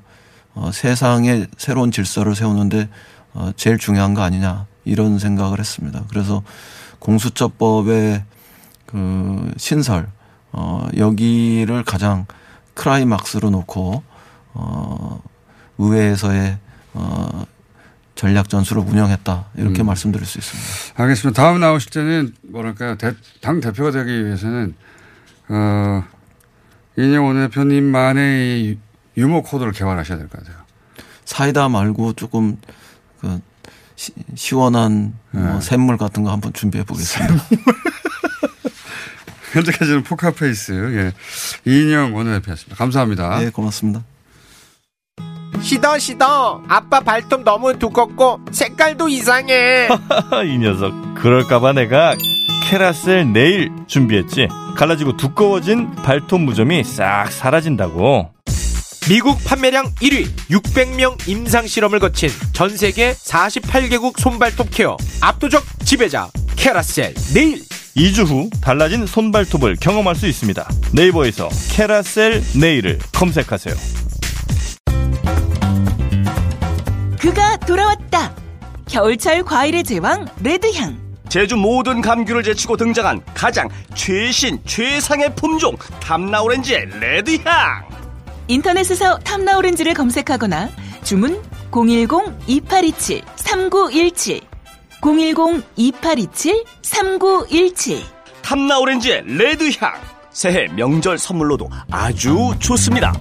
어, 0.55 0.71
세상의 0.73 1.45
새로운 1.59 1.91
질서를 1.91 2.33
세우는데 2.33 2.89
어, 3.35 3.51
제일 3.55 3.77
중요한 3.77 4.15
거 4.15 4.23
아니냐 4.23 4.65
이런 4.83 5.19
생각을 5.19 5.59
했습니다. 5.59 6.05
그래서 6.09 6.41
공수처법의 6.97 8.23
그 8.91 9.51
신설 9.57 10.07
어 10.51 10.87
여기를 10.97 11.83
가장 11.83 12.25
크라이막스로 12.73 13.49
놓고 13.49 14.03
어 14.53 15.21
의회에서의 15.77 16.57
어 16.93 17.45
전략 18.15 18.49
전술을 18.49 18.83
운영했다 18.83 19.45
이렇게 19.55 19.81
음. 19.83 19.85
말씀드릴 19.87 20.25
수 20.25 20.37
있습니다. 20.39 21.01
알겠습니다. 21.03 21.41
다음 21.41 21.59
나오실 21.59 21.89
때는 21.91 22.33
뭐랄까요. 22.43 22.97
대- 22.97 23.15
당 23.41 23.61
대표가 23.61 23.91
되기 23.91 24.25
위해서는 24.25 24.75
어, 25.49 26.03
이인영 26.97 27.25
원내대표님만의 27.25 28.61
이 28.63 28.77
유머 29.17 29.41
코드를 29.41 29.71
개발하셔야 29.71 30.17
될 30.17 30.27
것 30.27 30.39
같아요. 30.39 30.61
사이다 31.25 31.69
말고 31.69 32.13
조금 32.13 32.57
그 33.21 33.39
시, 33.95 34.11
시원한 34.35 35.13
뭐 35.31 35.53
네. 35.53 35.61
샘물 35.61 35.97
같은 35.97 36.23
거 36.23 36.31
한번 36.31 36.51
준비해 36.53 36.83
보겠습니다. 36.83 37.33
현재까지는 39.51 40.03
포카페이스 40.03 40.71
예. 40.95 41.69
이인영 41.69 42.15
원내대표였습니다. 42.15 42.75
감사합니다. 42.75 43.39
네, 43.39 43.49
고맙습니다. 43.49 44.03
시더 45.61 45.99
시더 45.99 46.63
아빠 46.67 47.01
발톱 47.01 47.43
너무 47.43 47.77
두껍고 47.77 48.39
색깔도 48.51 49.09
이상해 49.09 49.87
이 50.47 50.57
녀석. 50.57 50.93
그럴까봐 51.15 51.73
내가 51.73 52.15
캐라셀 52.63 53.31
네일 53.33 53.69
준비했지. 53.87 54.47
갈라지고 54.77 55.17
두꺼워진 55.17 55.91
발톱 55.97 56.41
무좀이 56.41 56.83
싹 56.83 57.29
사라진다고. 57.31 58.31
미국 59.09 59.43
판매량 59.43 59.85
1위 59.95 60.27
600명 60.49 61.27
임상 61.27 61.67
실험을 61.67 61.99
거친 61.99 62.29
전 62.53 62.69
세계 62.69 63.11
48개국 63.13 64.17
손발톱 64.19 64.69
케어 64.71 64.95
압도적 65.21 65.63
지배자 65.83 66.29
캐라셀 66.55 67.13
네일 67.33 67.61
2주 68.01 68.25
후 68.25 68.49
달라진 68.61 69.05
손발톱을 69.05 69.75
경험할 69.75 70.15
수 70.15 70.25
있습니다. 70.25 70.67
네이버에서 70.91 71.49
캐라셀 71.71 72.41
네일을 72.59 72.97
검색하세요. 73.13 73.75
그가 77.19 77.57
돌아왔다. 77.57 78.35
겨울철 78.89 79.43
과일의 79.43 79.83
제왕 79.83 80.25
레드향. 80.41 80.97
제주 81.29 81.55
모든 81.55 82.01
감귤을 82.01 82.41
제치고 82.41 82.75
등장한 82.75 83.21
가장 83.35 83.69
최신 83.93 84.57
최상의 84.65 85.35
품종 85.35 85.75
탐나오렌지의 86.01 86.87
레드향 86.99 87.87
인터넷에서 88.47 89.19
탐나오렌지를 89.19 89.93
검색하거나 89.93 90.71
주문 91.03 91.39
010-2827-3917 91.69 94.50
010-2827-3917 95.01 97.97
탐나오렌지의 98.43 99.23
레드향 99.25 99.93
새해 100.31 100.67
명절 100.75 101.17
선물로도 101.17 101.67
아주 101.91 102.53
좋습니다 102.59 103.13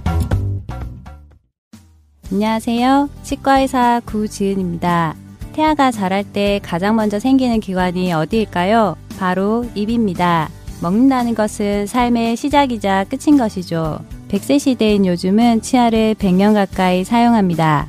안녕하세요. 2.32 3.08
치과의사 3.24 4.02
구지은입니다. 4.06 5.16
태아가 5.52 5.90
자랄 5.90 6.22
때 6.22 6.60
가장 6.62 6.94
먼저 6.94 7.18
생기는 7.18 7.58
기관이 7.58 8.12
어디일까요? 8.12 8.96
바로 9.18 9.66
입입니다. 9.74 10.48
먹는다는 10.80 11.34
것은 11.34 11.88
삶의 11.88 12.36
시작이자 12.36 13.06
끝인 13.10 13.36
것이죠. 13.36 13.98
100세 14.28 14.60
시대인 14.60 15.06
요즘은 15.06 15.62
치아를 15.62 16.14
100년 16.14 16.54
가까이 16.54 17.02
사용합니다. 17.02 17.88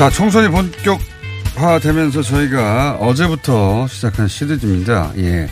자, 0.00 0.08
총선이 0.08 0.48
본격화되면서 0.48 2.22
저희가 2.22 2.96
어제부터 3.00 3.86
시작한 3.86 4.28
시리즈입니다. 4.28 5.12
예. 5.18 5.46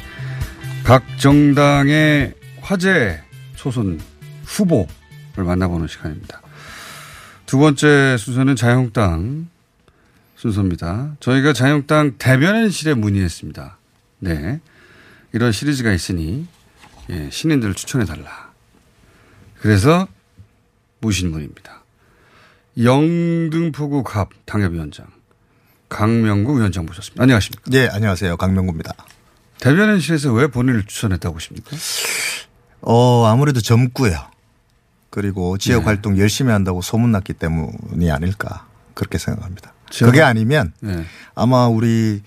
각 0.84 1.04
정당의 1.18 2.32
화제 2.62 3.22
초선 3.56 4.00
후보를 4.46 5.44
만나보는 5.44 5.86
시간입니다. 5.86 6.40
두 7.44 7.58
번째 7.58 8.16
순서는 8.16 8.56
자유한국당 8.56 9.50
순서입니다. 10.36 11.16
저희가 11.20 11.52
자유한국당 11.52 12.16
대변인실에 12.16 12.94
문의했습니다. 12.94 13.76
네. 14.20 14.60
이런 15.34 15.52
시리즈가 15.52 15.92
있으니 15.92 16.46
예, 17.10 17.28
신인들을 17.30 17.74
추천해달라. 17.74 18.50
그래서 19.60 20.08
모신 21.02 21.32
분입니다. 21.32 21.77
영등포구 22.82 24.04
갑 24.04 24.28
당협위원장 24.46 25.06
강명구 25.88 26.58
위원장 26.58 26.86
모셨습니다. 26.86 27.22
안녕하십니까? 27.22 27.64
네, 27.70 27.88
안녕하세요. 27.88 28.36
강명구입니다. 28.36 28.92
대변인실에서 29.60 30.32
왜 30.32 30.46
본인을 30.46 30.84
추천했다고 30.84 31.32
보십니까? 31.34 31.76
어, 32.82 33.24
아무래도 33.26 33.60
젊고요. 33.60 34.16
그리고 35.10 35.56
지역 35.58 35.80
네. 35.80 35.84
활동 35.86 36.18
열심히 36.18 36.52
한다고 36.52 36.82
소문났기 36.82 37.32
때문이 37.32 38.10
아닐까 38.10 38.66
그렇게 38.94 39.18
생각합니다. 39.18 39.72
지역- 39.90 40.10
그게 40.10 40.22
아니면 40.22 40.72
네. 40.80 41.04
아마 41.34 41.66
우리 41.66 42.22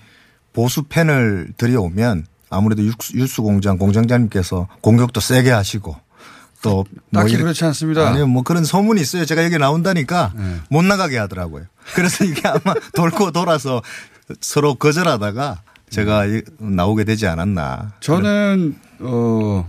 보수 0.52 0.82
팬을 0.82 1.52
들여오면 1.56 2.26
아무래도 2.50 2.82
육수, 2.84 3.14
유수공장 3.16 3.78
공장장님께서 3.78 4.68
공격도 4.82 5.20
세게 5.20 5.50
하시고 5.50 5.96
또 6.62 6.84
딱히 7.12 7.30
이렇게- 7.30 7.42
그렇지 7.42 7.64
않습니다. 7.66 8.08
아니요, 8.08 8.26
뭐 8.26 8.42
그런 8.42 8.64
소문이 8.64 9.00
있어요. 9.00 9.24
제가 9.24 9.44
여기 9.44 9.58
나온다니까 9.58 10.32
네. 10.36 10.60
못 10.70 10.82
나가게 10.84 11.18
하더라고요. 11.18 11.64
그래서 11.94 12.24
이게 12.24 12.40
아마 12.48 12.74
돌고 12.94 13.32
돌아서 13.32 13.82
서로 14.40 14.76
거절하다가 14.76 15.62
제가 15.90 16.26
이- 16.26 16.42
나오게 16.58 17.04
되지 17.04 17.26
않았나. 17.26 17.92
저는 18.00 18.76
어 19.00 19.68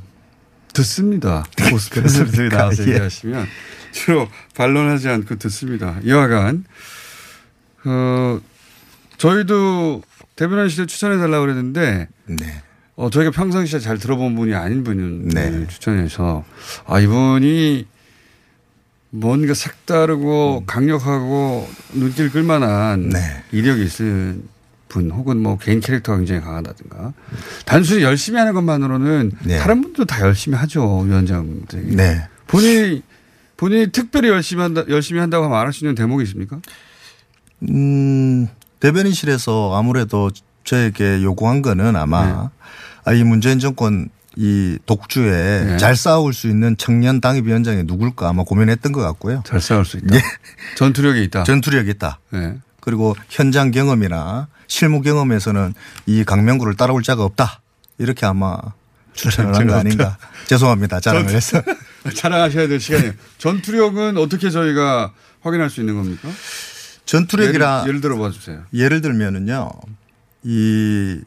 듣습니다. 0.74 1.44
보수 1.70 1.90
그렇습니까? 1.90 2.32
팬들이 2.32 2.50
나와서 2.56 2.84
예. 2.84 2.88
얘기하시면 2.94 3.48
주로 3.92 4.28
반론하지 4.56 5.10
않고 5.10 5.36
듣습니다. 5.38 5.98
이와간 6.04 6.64
어 7.86 8.40
저희도 9.18 10.02
대변인실에 10.36 10.86
추천해 10.88 11.18
달라고 11.18 11.42
그랬는데 11.46 12.08
네. 12.26 12.64
어 12.96 13.10
저희가 13.10 13.32
평상시에 13.32 13.80
잘 13.80 13.98
들어본 13.98 14.36
분이 14.36 14.54
아닌 14.54 14.84
분을 14.84 15.30
네. 15.30 15.68
추천해서 15.68 16.44
아 16.86 17.00
이분이 17.00 17.88
뭔가 19.10 19.54
색다르고 19.54 20.64
강력하고 20.66 21.68
눈길 21.94 22.32
끌만한 22.32 23.06
음. 23.06 23.10
네. 23.10 23.20
이력이 23.52 23.84
있은 23.84 24.44
분 24.88 25.10
혹은 25.10 25.38
뭐 25.38 25.58
개인 25.58 25.80
캐릭터가 25.80 26.20
굉장히 26.20 26.42
강하다든가 26.42 27.14
단순히 27.66 28.04
열심히 28.04 28.38
하는 28.38 28.54
것만으로는 28.54 29.32
네. 29.44 29.58
다른 29.58 29.82
분도 29.82 30.06
다 30.06 30.22
열심히 30.22 30.56
하죠 30.58 31.00
위원장들이 31.00 31.96
네. 31.96 32.28
본인이 32.46 33.02
본인이 33.58 33.92
특별히 33.92 34.30
열심히 34.30 34.62
한다 34.62 34.84
열심히 34.90 35.20
한다고 35.20 35.50
말할 35.50 35.74
수 35.74 35.84
있는 35.84 35.96
대목이 35.96 36.24
있습니까? 36.26 36.60
음, 37.70 38.48
대변인실에서 38.80 39.76
아무래도 39.76 40.30
저에게 40.64 41.24
요구한 41.24 41.62
거는 41.62 41.96
아마 41.96 42.26
네. 42.26 42.50
아, 43.06 43.14
이 43.14 43.24
문재인 43.24 43.60
정권 43.60 44.10
이 44.36 44.78
독주에 44.86 45.64
네. 45.66 45.78
잘 45.78 45.96
싸울 45.96 46.34
수 46.34 46.48
있는 46.48 46.76
청년 46.78 47.22
당협위원장이 47.22 47.84
누굴까 47.84 48.30
아마 48.30 48.44
고민했던 48.44 48.92
것 48.92 49.02
같고요. 49.02 49.44
잘 49.46 49.62
싸울 49.62 49.86
수 49.86 49.98
있다. 49.98 50.18
전투력이 50.78 51.24
있다. 51.26 51.44
전투력이 51.44 51.90
있다. 51.92 52.20
네. 52.32 52.58
그리고 52.80 53.16
현장 53.30 53.72
경험이나 53.72 54.48
실무 54.68 55.02
경험에서는 55.02 55.74
이 56.08 56.24
강명구를 56.24 56.76
따라올 56.76 57.04
자가 57.04 57.24
없다. 57.24 57.62
이렇게 58.00 58.26
아마 58.26 58.58
추천을 59.14 59.54
한 59.56 59.68
거 59.68 59.76
아닌가. 59.76 60.18
죄송합니다. 60.48 61.00
자랑을 61.00 61.30
해서. 61.30 61.62
자랑하셔야 62.16 62.68
될 62.68 62.80
시간이에요. 62.80 63.14
전투력은 63.38 64.18
어떻게 64.18 64.50
저희가 64.50 65.14
확인할 65.42 65.70
수 65.70 65.80
있는 65.82 65.96
겁니까? 65.96 66.28
전투력이라 67.06 67.82
예를, 67.82 67.88
예를 67.90 68.02
들어 68.02 68.18
봐 68.18 68.32
주세요. 68.32 68.64
예를 68.74 69.02
들면은요. 69.02 69.70
이 70.44 71.22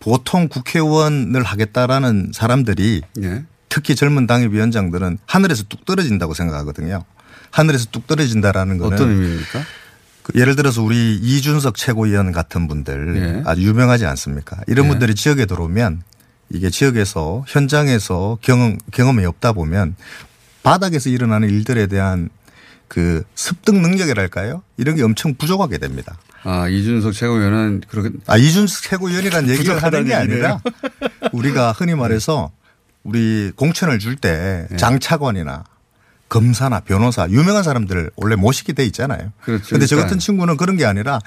보통 0.00 0.48
국회의원을 0.48 1.42
하겠다라는 1.42 2.32
사람들이 2.34 3.02
예. 3.22 3.44
특히 3.68 3.94
젊은 3.94 4.26
당협위원장들은 4.26 5.18
하늘에서 5.26 5.64
뚝 5.68 5.84
떨어진다고 5.84 6.34
생각하거든요. 6.34 7.04
하늘에서 7.50 7.86
뚝 7.90 8.06
떨어진다라는 8.06 8.78
거는 8.78 8.94
어떤 8.94 9.10
의미입니까? 9.10 9.62
그 10.22 10.38
예를 10.38 10.56
들어서 10.56 10.82
우리 10.82 11.16
이준석 11.16 11.76
최고위원 11.76 12.32
같은 12.32 12.68
분들 12.68 13.16
예. 13.16 13.42
아주 13.46 13.62
유명하지 13.62 14.06
않습니까? 14.06 14.58
이런 14.66 14.86
예. 14.86 14.90
분들이 14.90 15.14
지역에 15.14 15.46
들어오면 15.46 16.02
이게 16.50 16.70
지역에서 16.70 17.44
현장에서 17.46 18.38
경험, 18.40 18.78
경험이 18.92 19.24
없다 19.24 19.52
보면 19.52 19.96
바닥에서 20.62 21.08
일어나는 21.08 21.48
일들에 21.48 21.86
대한 21.86 22.28
그 22.88 23.24
습득 23.34 23.74
능력이랄까요? 23.76 24.62
이런 24.76 24.96
게 24.96 25.02
엄청 25.02 25.34
부족하게 25.34 25.78
됩니다. 25.78 26.18
아 26.44 26.68
이준석 26.68 27.12
최고위원은 27.14 27.82
그렇게 27.88 28.10
아 28.26 28.36
이준석 28.36 28.82
최고위원이라는 28.82 29.48
얘기를 29.50 29.82
하는 29.82 30.04
게. 30.04 30.14
아니라 30.14 30.60
우리가 31.32 31.72
흔히 31.72 31.94
말해서 31.94 32.50
우리 33.04 33.52
공천을 33.56 33.98
줄때 33.98 34.66
네. 34.70 34.76
장차관이나 34.76 35.64
검사나 36.28 36.80
변호사 36.80 37.28
유명한 37.28 37.62
사람들을 37.62 38.10
원래 38.16 38.36
모시게 38.36 38.72
돼 38.72 38.84
있잖아요. 38.86 39.32
그렇죠. 39.42 39.66
근데 39.70 39.86
저. 39.86 39.96
같은 39.96 40.18
친구는 40.18 40.56
그런 40.56 40.76
게 40.76 40.84
아니라 40.84 41.20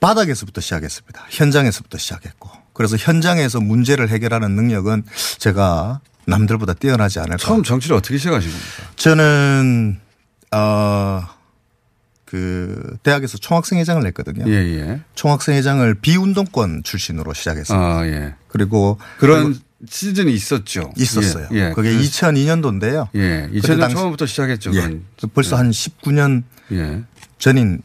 바닥에서부터 0.00 0.60
시작했습니다. 0.60 1.26
현장에서부터 1.30 1.96
시작했고. 1.98 2.50
그래서 2.74 2.96
현장에서 2.96 3.60
문제를 3.60 4.08
해결하는 4.10 4.50
능력은 4.50 5.04
제가 5.38 6.00
남들보다 6.26 6.74
뛰어나지 6.74 7.20
않을까. 7.20 7.36
처음 7.38 7.62
정치를 7.62 7.96
어떻게 7.96 8.18
시작하신 8.18 8.50
겁니까? 8.50 8.92
저는 8.96 10.00
어 10.52 11.22
그 12.24 12.96
대학에서 13.02 13.38
총학생회장을 13.38 14.04
했거든요. 14.06 14.44
예, 14.48 14.52
예. 14.54 15.00
총학생회장을 15.14 15.94
비운동권 15.96 16.82
출신으로 16.82 17.32
시작했습니다. 17.34 17.86
아, 17.86 18.06
예. 18.06 18.34
그리고 18.48 18.98
그런 19.18 19.44
그리고 19.44 19.60
시즌이 19.86 20.32
있었죠. 20.32 20.92
있었어요. 20.96 21.48
예, 21.52 21.56
예. 21.68 21.72
그게 21.74 21.90
그래서- 21.92 22.28
2002년도인데요. 22.30 23.08
예. 23.16 23.48
2000년 23.52 23.90
처음부터 23.92 24.26
시작했죠. 24.26 24.74
예. 24.74 24.80
그건. 24.80 25.02
벌써 25.34 25.56
한 25.56 25.70
19년 25.70 26.42
예. 26.72 27.02
전인 27.38 27.82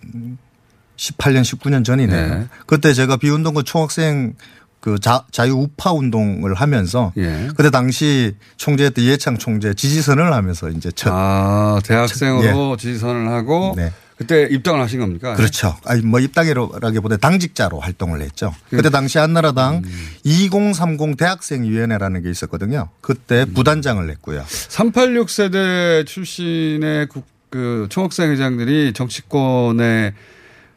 18년 0.95 1.41
19년 1.41 1.83
전이네요. 1.83 2.35
네. 2.39 2.47
그때 2.65 2.93
제가 2.93 3.17
비운동권 3.17 3.65
총학생 3.65 4.35
그 4.79 4.97
자, 4.99 5.25
자유 5.31 5.53
우파 5.53 5.91
운동을 5.91 6.53
하면서 6.53 7.11
예. 7.17 7.49
그때 7.55 7.69
당시 7.69 8.35
총재였던 8.57 9.03
이해창 9.03 9.37
총재 9.37 9.73
지지선을 9.73 10.31
하면서 10.33 10.69
이제 10.69 10.89
첫 10.91 11.11
아, 11.13 11.79
대학생으로 11.83 12.77
지지선을 12.77 13.27
하고 13.29 13.73
네. 13.75 13.91
그때 14.19 14.49
입당을 14.51 14.81
하신 14.81 14.99
겁니까? 14.99 15.33
그렇죠. 15.35 15.77
아니 15.85 16.01
뭐 16.01 16.19
입당이라기보다 16.19 17.15
당직자로 17.17 17.79
활동을 17.79 18.21
했죠. 18.21 18.53
그 18.69 18.75
그때 18.75 18.89
당시 18.89 19.17
한나라당 19.17 19.81
음. 19.85 20.07
2030 20.25 21.15
대학생위원회라는 21.17 22.23
게 22.23 22.29
있었거든요. 22.29 22.89
그때 22.99 23.45
음. 23.47 23.53
부단장을 23.53 24.07
했고요. 24.09 24.43
386 24.45 25.29
세대 25.29 26.03
출신의 26.03 27.07
국, 27.07 27.25
그 27.49 27.87
총학생 27.89 28.29
회장들이 28.31 28.91
정치권에 28.91 30.13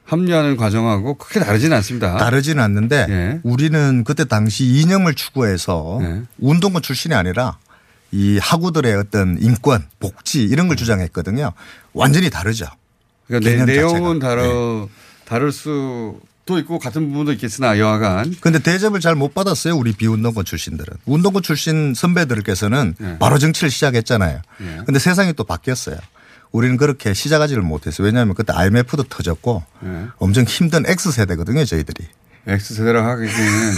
합류하는 0.05 0.57
과정하고 0.57 1.15
크게 1.15 1.41
다르지는 1.41 1.77
않습니다. 1.79 2.19
다르지는 2.19 2.63
않는데 2.63 3.07
예. 3.09 3.41
우리는 3.43 4.05
그때 4.05 4.25
당시 4.25 4.67
이념을 4.67 5.15
추구해서 5.15 5.99
예. 6.03 6.23
운동권 6.39 6.83
출신이 6.83 7.15
아니라 7.15 7.59
이 8.13 8.39
학우들의 8.39 8.95
어떤 8.95 9.39
인권, 9.41 9.85
복지 9.99 10.45
이런 10.45 10.69
걸 10.69 10.77
주장했거든요. 10.77 11.53
완전히 11.93 12.31
다르죠. 12.31 12.67
그러니까 13.41 13.65
내, 13.67 13.77
자체가. 13.81 14.19
다르, 14.19 14.87
다를 15.25 15.53
수도 15.53 16.59
있고 16.59 16.79
같은 16.79 17.09
부분도 17.09 17.33
있겠으나 17.33 17.79
여하간 17.79 18.37
근데 18.41 18.59
대접을 18.59 19.01
잘 19.01 19.15
못 19.15 19.35
받았어요. 19.35 19.77
우리 19.77 19.93
비운동권 19.93 20.45
출신들은. 20.45 20.95
운동권 21.07 21.43
출신 21.43 21.95
선배들께서는 21.95 22.95
예. 23.01 23.17
바로 23.19 23.39
정치를 23.39 23.71
시작했잖아요. 23.71 24.41
예. 24.63 24.79
근데 24.85 24.99
세상이 24.99 25.33
또 25.35 25.45
바뀌었어요. 25.45 25.97
우리는 26.51 26.77
그렇게 26.77 27.15
시작하지를 27.15 27.63
못했어요. 27.63 28.05
왜냐하면 28.05 28.35
그때 28.35 28.53
IMF도 28.53 29.05
터졌고 29.05 29.63
예. 29.85 30.07
엄청 30.19 30.45
힘든 30.45 30.85
X세대거든요. 30.87 31.65
저희들이. 31.65 32.07
X세대라고 32.47 33.09
하기에는 33.09 33.73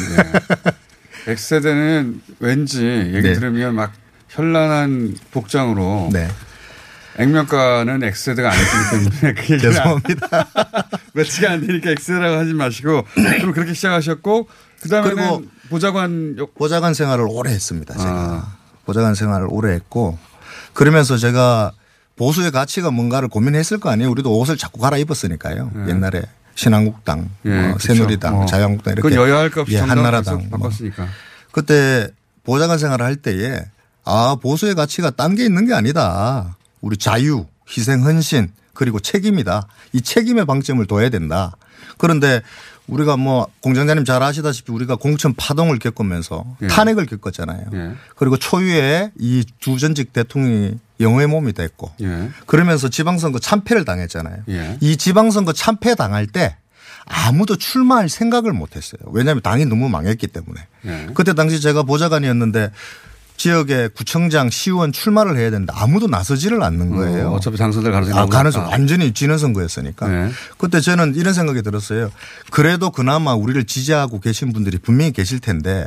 예. 1.26 1.30
X세대는 1.32 2.20
왠지 2.40 2.84
얘기 2.84 3.22
네. 3.22 3.32
들으면 3.34 3.74
막 3.74 3.92
현란한 4.28 5.16
복장으로 5.30 6.10
네. 6.12 6.28
액면가는 7.18 8.03
X세대가 8.03 8.50
아니기 8.50 9.11
때문에 9.20 9.35
그 9.35 9.59
죄송합니다. 9.61 10.46
매치가 11.14 11.53
안 11.53 11.66
되니까 11.66 11.90
X세대라고 11.90 12.37
하지 12.38 12.53
마시고 12.55 13.05
그럼 13.14 13.53
그렇게 13.53 13.74
시작하셨고 13.74 14.48
그다음에는 14.83 15.48
보좌관 15.70 16.35
역- 16.38 16.55
보좌관 16.55 16.94
생활을 16.94 17.27
오래 17.29 17.50
했습니다. 17.53 17.94
제가. 17.96 18.11
아. 18.11 18.57
보좌관 18.85 19.14
생활을 19.14 19.46
오래 19.50 19.72
했고 19.72 20.18
그러면서 20.74 21.16
제가 21.16 21.72
보수의 22.16 22.50
가치가 22.50 22.90
뭔가를 22.90 23.29
고민했을 23.29 23.79
거 23.79 23.90
아니에요. 23.90 24.11
우리도 24.11 24.38
옷을 24.38 24.57
자꾸 24.57 24.81
갈아입었으니까요. 24.81 25.70
네. 25.74 25.88
옛날에 25.90 26.22
신한국당, 26.57 27.31
예, 27.46 27.48
뭐 27.50 27.62
그렇죠. 27.74 27.79
새누리당, 27.94 28.42
어. 28.42 28.46
자유한국당 28.46 28.92
이렇게 28.92 29.08
그건 29.08 29.19
여야 29.29 29.38
할 29.40 29.50
것 29.50 29.62
없이 29.62 29.75
예, 29.75 29.81
한나라당 29.81 30.48
뭐. 30.50 30.58
바꿨으니까. 30.58 31.08
그때 31.50 32.08
보좌관 32.44 32.79
생활을 32.79 33.04
할 33.04 33.17
때에 33.17 33.60
아 34.04 34.37
보수의 34.40 34.75
가치가 34.77 35.10
딴 35.10 35.35
게 35.35 35.44
있는 35.44 35.67
게 35.67 35.75
아니다. 35.75 36.56
우리 36.85 36.98
자유, 36.98 37.46
희생, 37.66 38.04
헌신 38.04 38.52
그리고 38.74 39.00
책임이다. 39.00 39.66
이 39.94 40.02
책임의 40.02 40.44
방점을 40.44 40.85
둬야 40.87 41.08
된다. 41.08 41.56
그런데 41.96 42.42
우리가 42.87 43.16
뭐 43.16 43.46
공장장님 43.60 44.04
잘 44.04 44.22
아시다시피 44.22 44.70
우리가 44.70 44.96
공천 44.96 45.32
파동을 45.35 45.78
겪으면서 45.78 46.44
예. 46.62 46.66
탄핵을 46.66 47.06
겪었잖아요. 47.06 47.64
예. 47.72 47.92
그리고 48.16 48.37
초유에 48.37 49.12
이두 49.18 49.78
전직 49.78 50.12
대통령이 50.12 50.78
영호의 51.00 51.26
몸이 51.26 51.54
됐고 51.54 51.92
예. 52.02 52.28
그러면서 52.44 52.90
지방선거 52.90 53.38
참패를 53.38 53.87
당했잖아요. 53.87 54.42
예. 54.50 54.76
이 54.82 54.98
지방선거 54.98 55.54
참패 55.54 55.94
당할 55.94 56.26
때 56.26 56.56
아무도 57.06 57.56
출마할 57.56 58.10
생각을 58.10 58.52
못 58.52 58.76
했어요. 58.76 59.00
왜냐하면 59.06 59.42
당이 59.42 59.64
너무 59.64 59.88
망했기 59.88 60.26
때문에. 60.26 60.66
네. 60.82 61.06
그때 61.14 61.35
당시 61.35 61.60
제가 61.60 61.82
보좌관이었는데 61.82 62.70
지역에 63.37 63.88
구청장, 63.88 64.48
시의원 64.48 64.92
출마를 64.92 65.37
해야 65.37 65.50
되는데 65.50 65.72
아무도 65.76 66.06
나서지를 66.06 66.62
않는 66.62 66.90
거예요. 66.96 67.30
어, 67.30 67.35
어차피 67.35 67.56
당선될 67.56 67.92
가능성이 67.92 68.18
아, 68.18 68.26
가능성. 68.26 68.68
완전히 68.68 69.12
지는 69.12 69.38
선거였으니까. 69.38 70.08
네. 70.08 70.30
그때 70.56 70.80
저는 70.80 71.14
이런 71.16 71.35
생각이 71.35 71.62
들었어요. 71.62 72.10
그래도 72.50 72.90
그나마 72.90 73.35
우리를 73.35 73.64
지지하고 73.64 74.20
계신 74.20 74.52
분들이 74.52 74.78
분명히 74.78 75.12
계실 75.12 75.40
텐데 75.40 75.87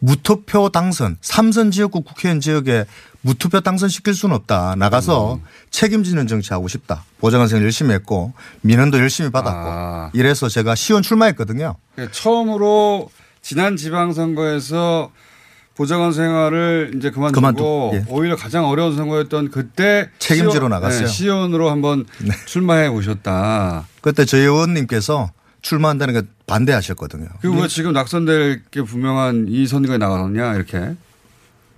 무투표 0.00 0.70
당선, 0.70 1.16
삼선 1.20 1.70
지역구 1.70 2.02
국회의원 2.02 2.40
지역에 2.40 2.84
무투표 3.20 3.60
당선시킬 3.60 4.14
수는 4.14 4.34
없다. 4.34 4.74
나가서 4.76 5.34
음. 5.34 5.40
책임지는 5.70 6.26
정치하고 6.26 6.68
싶다. 6.68 7.04
보좌관 7.20 7.48
생활 7.48 7.64
열심히 7.64 7.92
했고 7.94 8.32
민원도 8.62 8.98
열심히 8.98 9.30
받았고 9.30 9.58
아. 9.70 10.10
이래서 10.14 10.48
제가 10.48 10.74
시원 10.74 11.02
출마했거든요. 11.02 11.76
그러니까 11.94 12.12
처음으로 12.16 13.10
지난 13.42 13.76
지방선거에서 13.76 15.10
보좌관 15.78 16.12
생활을 16.12 16.90
이제 16.96 17.10
그만두고 17.10 17.40
그만두- 17.40 17.94
예. 17.94 18.04
오히려 18.08 18.34
가장 18.34 18.66
어려운 18.66 18.96
선거였던 18.96 19.52
그때 19.52 20.10
책임지러 20.18 20.66
시의원- 20.66 20.70
나갔어요. 20.70 21.00
네. 21.02 21.06
네, 21.06 21.10
시의원으로 21.12 21.70
한번 21.70 22.04
출마해 22.46 22.90
보셨다. 22.90 23.86
그때 24.00 24.24
저희 24.24 24.40
의원님께서 24.42 25.30
출마한다는 25.62 26.14
게 26.14 26.22
반대하셨거든요. 26.48 27.28
그리고 27.40 27.60
왜 27.62 27.68
지금 27.68 27.92
낙선될 27.92 28.62
게 28.72 28.82
분명한 28.82 29.46
이 29.48 29.68
선거에 29.68 29.98
나가느냐 29.98 30.54
이렇게. 30.56 30.96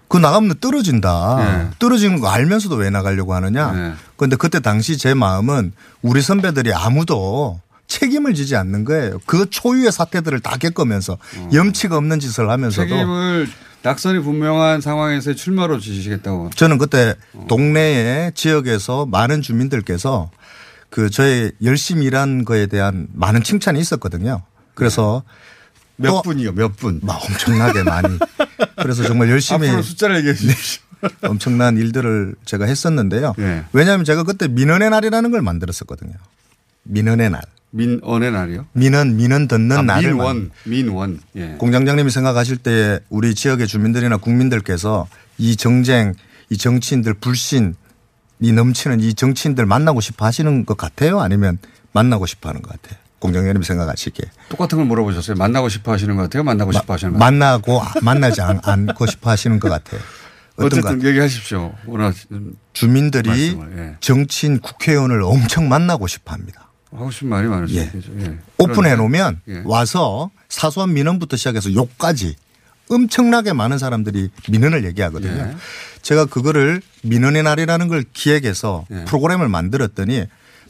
그 0.09 0.17
나가면 0.17 0.55
떨어진다. 0.63 1.37
네. 1.69 1.71
떨어지는 1.79 2.21
거 2.21 2.29
알면서도 2.31 2.77
왜 2.77 2.89
나가려고 2.89 3.35
하느냐. 3.35 3.73
네. 3.73 3.93
그런데 4.17 4.37
그때 4.37 4.61
당시 4.61 4.97
제 4.97 5.13
마음은 5.13 5.73
우리 6.01 6.23
선배들이 6.23 6.73
아무도 6.73 7.61
책임을 7.87 8.33
지지 8.33 8.57
않는 8.57 8.85
거예요. 8.87 9.19
그 9.27 9.51
초유의 9.51 9.93
사태들을 9.93 10.41
다 10.41 10.57
겪으면서 10.57 11.19
염치가 11.53 11.97
없는 11.99 12.19
짓을 12.19 12.49
하면서도 12.49 12.83
어. 12.95 12.97
책임을 12.97 13.49
낙선이 13.83 14.21
분명한 14.21 14.81
상황에서 14.81 15.35
출마로 15.35 15.79
지시겠다고. 15.81 16.51
저는 16.55 16.79
그때 16.79 17.15
동네에 17.49 18.33
지역에서 18.35 19.07
많은 19.07 19.43
주민들께서 19.43 20.31
그 20.91 21.09
저의 21.09 21.53
열심히 21.63 22.07
일한 22.07 22.45
거에 22.45 22.67
대한 22.67 23.09
많은 23.13 23.43
칭찬이 23.43 23.81
있었거든요. 23.81 24.43
그래서 24.75 25.23
몇또 25.97 26.23
분이요? 26.23 26.53
몇 26.53 26.77
분? 26.77 27.01
막 27.03 27.23
엄청나게 27.25 27.83
많이. 27.85 28.19
그래서 28.77 29.03
정말 29.05 29.31
열심히 29.31 29.69
앞으로 29.69 29.83
숫자를 29.83 30.17
얘기해 30.17 30.35
주십시오. 30.35 30.83
엄청난 31.23 31.77
일들을 31.77 32.35
제가 32.45 32.67
했었는데요. 32.67 33.35
네. 33.39 33.65
왜냐하면 33.73 34.05
제가 34.05 34.23
그때 34.23 34.49
민원의 34.49 34.91
날이라는 34.91 35.31
걸 35.31 35.43
만들었었거든요. 35.43 36.13
민원의 36.83 37.31
날. 37.31 37.43
민언의 37.73 38.33
날이요? 38.33 38.67
민원 38.73 39.17
민원 39.17 39.47
듣는 39.49 39.77
아, 39.79 39.83
날을 39.83 40.13
민원, 40.15 40.37
만- 40.37 40.51
민원. 40.65 41.21
예. 41.37 41.55
공장장님이 41.59 42.11
생각하실 42.11 42.57
때에 42.59 42.99
우리 43.09 43.35
지역의 43.35 43.67
주민들이나 43.69 44.17
국민들께서 44.17 45.07
이 45.39 45.57
정쟁, 45.57 46.15
이 46.51 46.57
정치인들 46.59 47.15
불신, 47.15 47.75
이 48.41 48.53
넘치는 48.53 49.01
이 49.01 49.15
정치인들 49.15 49.67
만나고 49.67 50.01
싶어 50.01 50.25
하시는 50.27 50.67
것 50.67 50.77
같아요? 50.77 51.21
아니면 51.21 51.59
만나고 51.93 52.27
싶어 52.27 52.49
하는 52.49 52.61
것 52.63 52.71
같아요? 52.73 52.99
공장장님 53.21 53.63
생각하시기에. 53.63 54.31
똑같은 54.49 54.79
걸 54.79 54.87
물어보셨어요. 54.87 55.37
만나고 55.37 55.69
싶어 55.69 55.93
하시는 55.93 56.17
것 56.17 56.23
같아요? 56.23 56.43
만나고 56.43 56.73
싶어 56.73 56.95
하시는 56.95 57.13
것 57.13 57.19
같아요? 57.19 57.31
만나고 57.39 57.83
만나지 58.03 58.41
않, 58.41 58.59
않고 58.63 59.07
싶어 59.07 59.31
하시는 59.31 59.61
것 59.61 59.69
같아요. 59.69 60.01
어쨌든 60.57 61.03
얘기하십시오. 61.05 61.73
주민들이 62.73 63.29
말씀을, 63.29 63.79
예. 63.79 63.97
정치인 64.01 64.59
국회의원을 64.61 65.23
엄청 65.23 65.69
만나고 65.69 66.07
싶어 66.07 66.33
합니다. 66.33 66.70
하고 66.93 67.11
싶은 67.11 67.29
말이 67.29 67.47
많을 67.49 67.69
수 67.69 67.77
예. 67.77 67.83
있겠죠. 67.83 68.11
예. 68.21 68.39
오픈해 68.59 68.97
놓으면 68.97 69.41
예. 69.49 69.63
와서 69.65 70.31
사소한 70.49 70.93
민원부터 70.93 71.37
시작해서 71.37 71.73
욕까지 71.73 72.37
엄청나게 72.89 73.53
많은 73.53 73.79
사람들이 73.79 74.31
민원을 74.49 74.85
얘기하거든요. 74.87 75.41
예. 75.41 75.57
제가 76.03 76.25
그거를 76.27 76.83
민원의 77.03 77.45
날이라는 77.45 77.89
걸 77.89 78.05
기획해서 78.13 78.87
예. 78.91 79.05
프로그램을 79.05 79.49
만들었더니 79.49 80.25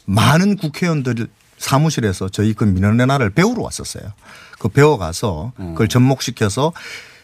많은 0.05 0.57
국회의원들 0.57 1.27
사무실에서 1.57 2.29
저희 2.29 2.53
그 2.53 2.63
민원의 2.63 3.07
날을 3.07 3.31
배우러 3.31 3.61
왔었어요. 3.63 4.03
그 4.59 4.69
배워가서 4.69 5.53
그걸 5.57 5.87
접목시켜서 5.87 6.73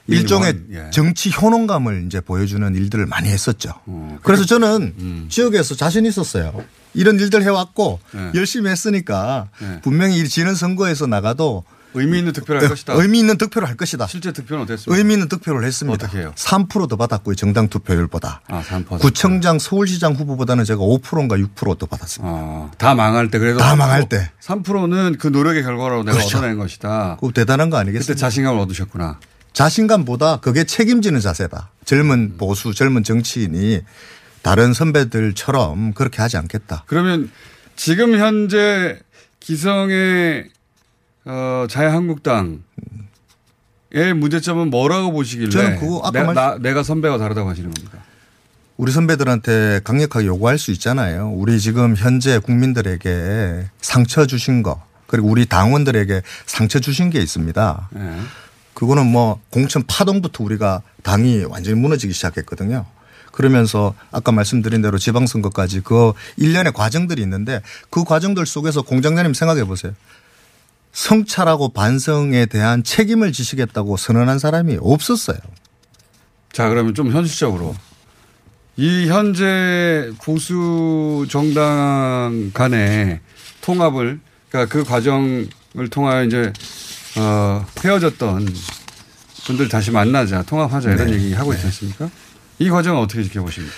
일종의 0.08 0.60
예. 0.72 0.89
정치 0.91 1.32
효능감을 1.32 2.05
이제 2.08 2.20
보여주는 2.22 2.74
일들을 2.76 3.05
많이 3.05 3.30
했었죠. 3.30 3.74
어, 3.86 4.18
그래서 4.24 4.45
저는 4.45 5.28
지역에서 5.30 5.76
자신 5.76 6.05
있었어요. 6.05 6.64
이런 6.93 7.20
일들 7.20 7.43
해왔고 7.43 7.99
예. 8.16 8.32
열심히 8.36 8.70
했으니까 8.70 9.49
예. 9.62 9.82
분명히 9.82 10.20
이 10.20 10.28
지는 10.28 10.55
선거에서 10.55 11.08
나가도 11.08 11.64
의미 11.93 12.20
있는 12.20 12.34
득표를 12.34 12.62
할 12.62 12.70
것이다. 12.70 12.93
의미 12.93 13.20
있는 13.20 13.38
득표를 13.38 13.68
할 13.68 13.76
것이다. 13.76 14.08
실제 14.08 14.32
득표는 14.32 14.64
어땠습니까? 14.64 14.97
의미 14.97 15.14
있는 15.14 15.30
득표를 15.30 15.64
했습니다. 15.66 16.05
어떻게 16.05 16.20
해요? 16.20 16.34
3%더 16.36 16.95
받았고요. 16.95 17.36
정당 17.36 17.70
투표율보다. 17.70 18.41
아, 18.47 18.62
3%. 18.62 18.99
구청장 18.99 19.58
서울시장 19.58 20.14
후보보다는 20.14 20.64
제가 20.66 20.82
5%인가 20.82 21.36
6%더 21.38 21.86
받았습니다. 21.86 22.32
어, 22.32 22.72
다 22.78 22.93
망할 22.93 23.32
때 23.32 23.39
그래도 23.39 23.60
다 23.60 23.74
3%, 23.74 23.78
망할 23.78 24.10
때. 24.10 24.30
3%는 24.41 25.18
그 25.18 25.28
노력의 25.28 25.64
결과로 25.64 26.03
내가 26.03 26.18
그렇죠. 26.18 26.38
얻어낸 26.38 26.58
것이다. 26.58 27.18
그거 27.20 27.32
대단한 27.32 27.70
거 27.70 27.78
그때 27.78 27.89
아니겠습니까? 27.89 28.20
자신감을 28.20 28.60
얻으셨구나. 28.62 29.20
자신감보다 29.62 30.38
그게 30.38 30.66
책임지는 30.66 31.20
자세다. 31.20 31.72
젊은 31.84 32.38
보수, 32.38 32.76
젊은 32.76 33.03
정치인이 33.03 33.82
다른 34.43 34.72
선배들처럼 34.72 35.93
그렇게 35.93 36.22
하지 36.22 36.38
않겠다. 36.38 36.84
그러면 36.86 37.32
지금 37.76 38.20
현재 38.20 38.99
기성의 39.39 40.49
어, 41.26 41.66
자유한국당의 41.72 42.60
문제점은 44.16 44.70
뭐라고 44.70 45.12
보시길래 45.12 45.49
저는 45.49 45.80
그거 45.80 46.01
아까 46.03 46.12
내, 46.12 46.24
말- 46.24 46.36
나, 46.36 46.58
내가 46.60 46.84
선배가 46.84 47.18
다르다고 47.18 47.49
하시는 47.49 47.72
겁니까? 47.74 47.97
우리 48.78 48.91
선배들한테 48.91 49.80
강력하게 49.84 50.28
요구할 50.28 50.60
수 50.60 50.70
있잖아요. 50.70 51.32
우리 51.32 51.60
지금 51.60 51.95
현재 51.95 52.38
국민들에게 52.38 53.66
상처 53.82 54.28
주신 54.28 54.62
거, 54.62 54.86
그리고 55.08 55.30
우리 55.30 55.47
당원들에게 55.47 56.22
상처 56.45 56.80
주신 56.80 57.10
게 57.10 57.20
있습니다. 57.20 57.89
예. 57.97 58.20
그거는 58.78 59.07
뭐 59.07 59.41
공천 59.49 59.84
파동부터 59.88 60.43
우리가 60.43 60.84
당이 61.01 61.45
완전히 61.45 61.80
무너지기 61.80 62.13
시작했거든요. 62.13 62.86
그러면서 63.32 63.95
아까 64.11 64.32
말씀드린 64.32 64.84
대로 64.84 64.99
지방선거까지 64.99 65.82
그 65.82 66.13
일련의 66.38 66.73
과정들이 66.73 67.23
있는데 67.23 67.63
그 67.89 68.03
과정들 68.03 68.45
속에서 68.45 68.84
공장장님 68.84 69.34
생각해 69.34 69.63
보세요. 69.63 69.93
성찰하고 70.91 71.69
반성에 71.69 72.45
대한 72.45 72.84
책임을 72.84 73.32
지시겠다고 73.32 73.97
선언한 73.97 74.38
사람이 74.38 74.78
없었어요. 74.80 75.39
자, 76.53 76.69
그러면 76.69 76.93
좀 76.93 77.11
현실적으로 77.11 77.75
이 78.75 79.07
현재 79.07 80.11
보수 80.23 81.25
정당 81.32 82.51
간의 82.53 83.21
통합을 83.61 84.19
그러니까 84.49 84.71
그 84.71 84.84
과정을 84.84 85.89
통하여 85.89 86.25
이제 86.25 86.53
어, 87.18 87.65
헤어졌던 87.84 88.47
분들 89.45 89.70
다시 89.70 89.91
만나자 89.91 90.43
통합하자 90.43 90.91
이런 90.91 91.07
네. 91.07 91.13
얘기 91.13 91.34
하고 91.34 91.53
있지 91.53 91.65
않습니까? 91.65 92.09
이 92.59 92.70
과정은 92.70 93.01
어떻게 93.01 93.24
지켜보십니까? 93.24 93.76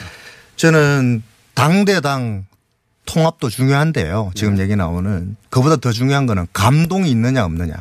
저는 0.56 1.24
당대당 1.54 2.46
통합도 3.06 3.50
중요한데요. 3.50 4.32
지금 4.36 4.60
얘기 4.60 4.76
나오는 4.76 5.36
그보다 5.50 5.78
더 5.78 5.92
중요한 5.92 6.26
거는 6.26 6.48
감동이 6.54 7.10
있느냐 7.12 7.44
없느냐. 7.44 7.74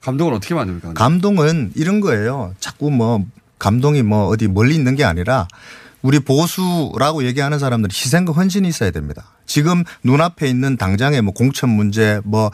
감동을 0.00 0.34
어떻게 0.34 0.54
만듭니까? 0.54 0.94
감동은 0.94 1.72
이런 1.74 2.00
거예요. 2.00 2.54
자꾸 2.60 2.90
뭐 2.90 3.24
감동이 3.58 4.02
뭐 4.02 4.26
어디 4.26 4.46
멀리 4.46 4.74
있는 4.74 4.94
게 4.94 5.04
아니라 5.04 5.48
우리 6.02 6.20
보수라고 6.20 7.24
얘기하는 7.24 7.58
사람들은 7.58 7.90
희생과 7.90 8.32
헌신이 8.32 8.68
있어야 8.68 8.92
됩니다. 8.92 9.24
지금 9.44 9.82
눈앞에 10.04 10.48
있는 10.48 10.76
당장의 10.76 11.22
뭐 11.22 11.34
공천 11.34 11.68
문제 11.70 12.20
뭐 12.24 12.52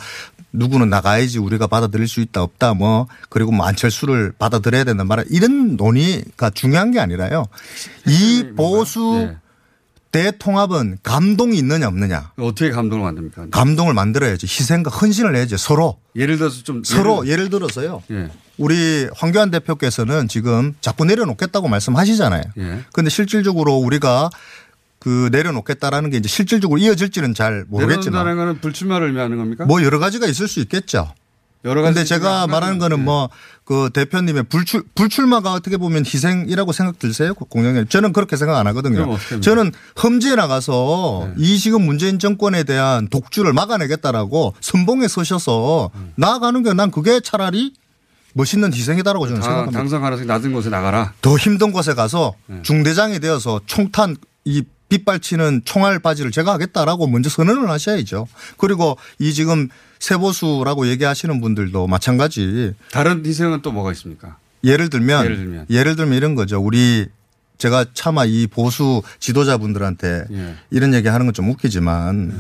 누구는 0.53 0.91
나가야지 0.91 1.39
우리가 1.39 1.67
받아들일 1.67 2.07
수 2.07 2.21
있다 2.21 2.43
없다 2.43 2.75
뭐 2.75 3.07
그리고 3.29 3.53
뭐 3.53 3.67
안철수를 3.67 4.33
받아들여야 4.39 4.85
된다 4.85 5.05
말아 5.05 5.25
이런 5.31 5.77
논의가 5.77 6.51
중요한 6.51 6.91
게 6.91 7.01
아니라요. 7.01 7.47
이 8.07 8.53
보수 8.57 9.29
예. 9.29 9.37
대통합은 10.13 10.99
감동이 11.03 11.57
있느냐 11.57 11.89
없느냐. 11.89 12.33
어떻게 12.37 12.71
감동을 12.71 13.05
만듭니까? 13.05 13.47
감동을 13.51 13.95
만들어야지 13.95 14.47
희생과 14.47 14.91
헌신을 14.91 15.35
해야지 15.35 15.57
서로 15.57 15.99
예를 16.15 16.37
들어서 16.37 16.63
좀 16.63 16.85
서로 16.85 17.27
예를 17.27 17.49
들어서요. 17.49 18.03
예. 18.11 18.29
우리 18.59 19.09
황교안 19.15 19.51
대표께서는 19.51 20.29
지금 20.29 20.75
자꾸 20.83 21.07
내려놓겠다고 21.07 21.67
말씀하시잖아요. 21.69 22.43
예. 22.59 22.85
그런데 22.93 23.09
실질적으로 23.09 23.77
우리가 23.77 24.29
그 25.03 25.29
내려놓겠다라는 25.33 26.11
게 26.11 26.19
이제 26.19 26.29
실질적으로 26.29 26.79
이어질지는 26.79 27.35
잘 27.35 27.65
모르겠지만 27.67 28.25
내려놓는다는 28.25 28.37
거는 28.37 28.61
불출마를 28.61 29.09
의미하는 29.09 29.37
겁니까? 29.37 29.65
뭐 29.65 29.83
여러 29.83 29.99
가지가 29.99 30.29
있을 30.29 30.47
수 30.47 30.61
있겠죠. 30.61 31.13
여러 31.65 31.83
가지 31.83 31.95
근데 31.95 32.05
제가 32.05 32.47
말하는 32.47 32.79
거는 32.79 33.05
뭐그 33.05 33.91
대표님의 33.95 34.45
불출 34.45 34.85
불출마가 34.95 35.55
어떻게 35.55 35.77
보면 35.77 36.05
희생이라고 36.07 36.71
생각 36.71 37.01
들세요? 37.01 37.35
공영님 37.35 37.89
저는 37.89 38.13
그렇게 38.13 38.37
생각 38.37 38.59
안 38.61 38.69
하거든요. 38.69 39.17
저는 39.41 39.73
험지에 40.01 40.37
나가서 40.37 41.31
이 41.37 41.59
지금 41.59 41.83
문재인 41.85 42.21
정권에 42.21 42.63
대한 42.63 43.09
독주를 43.09 43.53
막아내겠다라고 43.53 44.55
선봉에 44.61 45.09
서셔서 45.09 45.91
나아가는 46.15 46.63
게 46.63 46.75
난 46.75 46.93
그게 46.93 47.19
차라리 47.19 47.73
멋있는 48.35 48.73
희생이다라고 48.73 49.27
저는 49.27 49.41
다 49.41 49.47
생각합니다. 49.47 49.79
당선 49.81 50.01
가능성이 50.01 50.29
낮은 50.29 50.53
곳에 50.53 50.71
나가라. 50.71 51.13
더 51.23 51.37
힘든 51.37 51.73
곳에 51.73 51.93
가서 51.95 52.35
중대장이 52.63 53.19
되어서 53.19 53.61
총탄 53.67 54.17
이 54.45 54.63
빗발치는 54.93 55.63
총알 55.65 55.99
바지를 56.01 56.31
제가 56.31 56.53
하겠다라고 56.53 57.07
먼저 57.07 57.31
선언을 57.31 57.71
하셔야죠. 57.71 58.29
그리고 58.59 58.99
이 59.19 59.33
지금 59.33 59.69
세보수라고 60.01 60.87
얘기하시는 60.89 61.41
분들도 61.41 61.87
마찬가지. 61.87 62.75
다른 62.91 63.25
희생은 63.25 63.63
또 63.63 63.73
뭐가 63.73 63.93
있습니까? 63.93 64.37
예를 64.65 64.91
들면 64.91 65.25
예를 65.25 65.37
들면. 65.37 65.67
예를 65.71 65.97
들면 65.97 66.15
이런 66.15 66.35
거죠. 66.35 66.61
우리 66.61 67.07
제가 67.57 67.87
차마 67.95 68.27
이 68.27 68.47
보수 68.47 69.03
지도자분들한테 69.19 70.25
예. 70.31 70.55
이런 70.71 70.93
얘기 70.93 71.09
하는 71.09 71.25
건 71.27 71.33
좀 71.33 71.49
웃기지만 71.49 72.39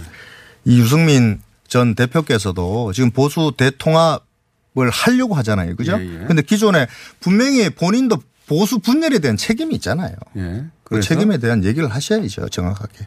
이 0.67 0.79
유승민 0.79 1.41
전 1.69 1.95
대표께서도 1.95 2.93
지금 2.93 3.11
보수 3.11 3.53
대통합을 3.57 4.91
하려고 4.91 5.35
하잖아요. 5.37 5.75
그죠? 5.77 5.97
예, 5.99 6.05
예. 6.23 6.27
근데 6.27 6.43
기존에 6.43 6.87
분명히 7.21 7.71
본인도 7.71 8.19
보수 8.47 8.79
분열에 8.81 9.21
대한 9.21 9.39
책임이 9.39 9.75
있잖아요. 9.77 10.15
예. 10.37 10.65
그? 11.01 11.03
책임에 11.03 11.39
대한 11.39 11.65
얘기를 11.65 11.89
하셔야죠. 11.89 12.49
정확하게. 12.49 13.07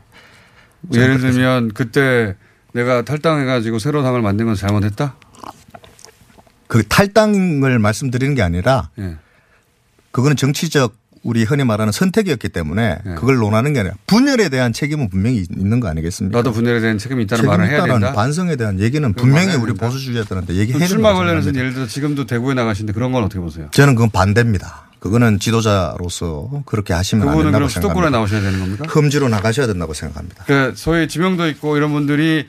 예를 0.94 1.20
들면 1.20 1.74
그때 1.74 2.36
내가 2.74 3.04
탈당해가지고 3.04 3.80
새로 3.80 4.04
당을 4.04 4.22
만든 4.22 4.46
건 4.46 4.56
잘못했다? 4.56 5.16
그 6.68 6.84
탈당을 6.88 7.80
말씀드리는 7.80 8.36
게 8.36 8.42
아니라 8.42 8.90
예. 9.00 9.16
그거는 10.12 10.36
정치적 10.36 10.96
우리 11.24 11.44
흔히 11.44 11.64
말하는 11.64 11.92
선택이었기 11.92 12.50
때문에 12.50 13.00
예. 13.06 13.10
그걸 13.16 13.38
논하는 13.38 13.74
게 13.74 13.80
아니라 13.80 13.96
분열에 14.08 14.50
대한 14.50 14.74
책임은 14.74 15.10
분명히 15.10 15.46
있는 15.50 15.80
거 15.80 15.88
아니겠습니까? 15.88 16.38
나도 16.38 16.52
분열에 16.52 16.82
대한 16.82 16.98
책임이 16.98 17.24
있다는 17.24 17.46
말을 17.46 17.68
해야 17.68 17.86
된다. 17.86 18.14
반성에 18.14 18.56
대한 18.58 18.80
얘기는 18.80 19.12
분명히 19.14 19.56
우리 19.56 19.72
된다. 19.72 19.88
보수주의자들한테 19.88 20.56
얘기해야 20.56 20.86
출마 20.86 21.10
된다고 21.10 21.18
관련해서. 21.26 21.56
예를 21.56 21.74
들어 21.74 21.88
지금도 21.88 22.26
대구에 22.26 22.54
나가시는데 22.54 22.94
그런 22.94 23.12
건 23.12 23.24
어떻게 23.24 23.40
보세요? 23.40 23.70
저는 23.72 23.96
그건 23.96 24.12
반대입니다. 24.12 24.85
그거는 25.06 25.38
지도자로서 25.38 26.64
그렇게 26.66 26.92
하시면 26.92 27.30
안 27.30 27.36
된다고 27.36 27.52
그럼 27.52 27.70
수도권에 27.70 28.06
생각합니다. 28.06 28.18
나오셔야 28.18 28.42
되는 28.42 28.60
겁니까? 28.60 28.86
험지로 28.92 29.30
나가셔야 29.30 29.68
된다고 29.68 29.94
생각합니다. 29.94 30.46
그 30.46 30.74
소위 30.76 31.08
지명도 31.08 31.48
있고 31.50 31.78
이런 31.78 31.92
분들이 31.92 32.48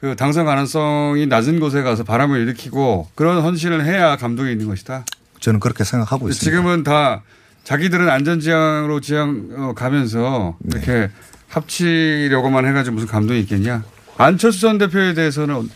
그 0.00 0.14
당선 0.14 0.46
가능성이 0.46 1.26
낮은 1.26 1.58
곳에 1.58 1.82
가서 1.82 2.04
바람을 2.04 2.40
일으키고 2.42 3.08
그런 3.16 3.42
헌신을 3.42 3.84
해야 3.84 4.16
감동이 4.16 4.52
있는 4.52 4.68
것이다. 4.68 5.04
저는 5.40 5.58
그렇게 5.58 5.82
생각하고 5.82 6.28
있습니다. 6.28 6.56
지금은 6.56 6.84
다 6.84 7.24
자기들은 7.64 8.08
안전지향으로 8.08 9.00
지향 9.00 9.48
어, 9.56 9.72
가면서 9.74 10.56
네. 10.60 10.78
이렇게 10.78 11.10
합치려고만 11.48 12.64
해가지고 12.64 12.94
무슨 12.94 13.08
감동이 13.08 13.40
있겠냐. 13.40 13.82
안철수 14.18 14.60
전 14.60 14.78
대표에 14.78 15.14
대해서는 15.14 15.68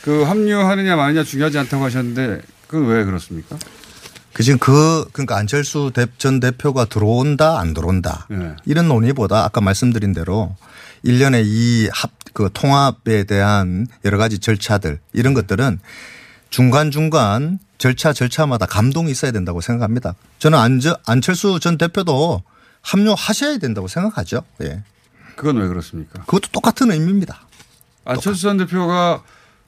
그 0.00 0.22
합류하느냐 0.22 0.96
마느냐 0.96 1.22
중요하지 1.22 1.58
않다고 1.58 1.84
하셨는데 1.84 2.40
그건 2.66 2.86
왜 2.86 3.04
그렇습니까? 3.04 3.58
그 4.32 4.42
지금 4.42 4.58
그 4.58 5.06
그러니까 5.12 5.36
안철수 5.36 5.90
대- 5.94 6.06
전 6.18 6.40
대표가 6.40 6.84
들어온다 6.86 7.58
안 7.58 7.74
들어온다 7.74 8.26
네. 8.30 8.54
이런 8.64 8.88
논의보다 8.88 9.44
아까 9.44 9.60
말씀드린 9.60 10.12
대로 10.12 10.54
일련의 11.02 11.44
이 11.46 11.88
합 11.92 12.10
그 12.34 12.48
통합에 12.54 13.24
대한 13.24 13.86
여러 14.06 14.16
가지 14.16 14.38
절차들 14.38 15.00
이런 15.12 15.34
것들은 15.34 15.80
중간 16.48 16.90
중간 16.90 17.58
절차 17.76 18.14
절차마다 18.14 18.64
감동이 18.64 19.10
있어야 19.10 19.32
된다고 19.32 19.60
생각합니다. 19.60 20.14
저는 20.38 20.58
안저, 20.58 20.96
안철수 21.06 21.60
전 21.60 21.76
대표도 21.76 22.42
합류하셔야 22.80 23.58
된다고 23.58 23.86
생각하죠. 23.86 24.44
예. 24.62 24.82
그건 25.36 25.58
왜 25.58 25.68
그렇습니까? 25.68 26.20
그것도 26.20 26.48
똑같은 26.52 26.90
의미입니다. 26.90 27.42
안철수 28.06 28.40
전 28.40 28.56
대표가 28.56 29.22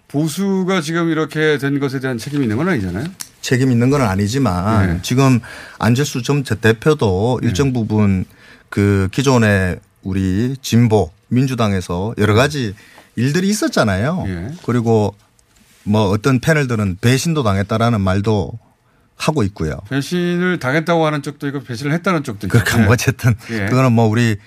보수가 0.08 0.80
지금 0.80 1.10
이렇게 1.10 1.58
된 1.58 1.78
것에 1.80 2.00
대한 2.00 2.16
책임이 2.16 2.44
있는 2.44 2.56
건 2.56 2.70
아니잖아요. 2.70 3.04
책임 3.45 3.70
있는 3.70 3.90
건 3.90 4.01
아니지만 4.01 4.86
네. 4.86 4.99
지금 5.03 5.38
안철수 5.78 6.22
전 6.22 6.42
대표도 6.42 7.40
일정 7.42 7.74
부분 7.74 8.24
그 8.70 9.09
기존의 9.12 9.80
우리 10.03 10.57
진보 10.62 11.11
민주당에서 11.28 12.14
여러 12.16 12.32
가지 12.32 12.74
일들이 13.16 13.51
있었잖아요. 13.51 14.24
예. 14.28 14.55
그리고 14.64 15.14
뭐 15.82 16.09
어떤 16.09 16.40
패널들은 16.40 16.97
배신도 17.03 17.42
당했다라는 17.42 18.01
말도 18.01 18.51
하고 19.16 19.42
있고요. 19.42 19.78
배신을 19.90 20.59
당했다고 20.59 21.05
하는 21.05 21.20
쪽도 21.20 21.47
있고 21.49 21.62
배신을 21.64 21.92
했다는 21.92 22.24
쪽도 22.24 22.47
있고. 22.47 22.59
그러니까 22.59 22.78
뭐 22.78 22.95
어쨌든 22.95 23.34
예. 23.51 23.66
그거는 23.66 23.92
뭐 23.92 24.07
우리 24.07 24.38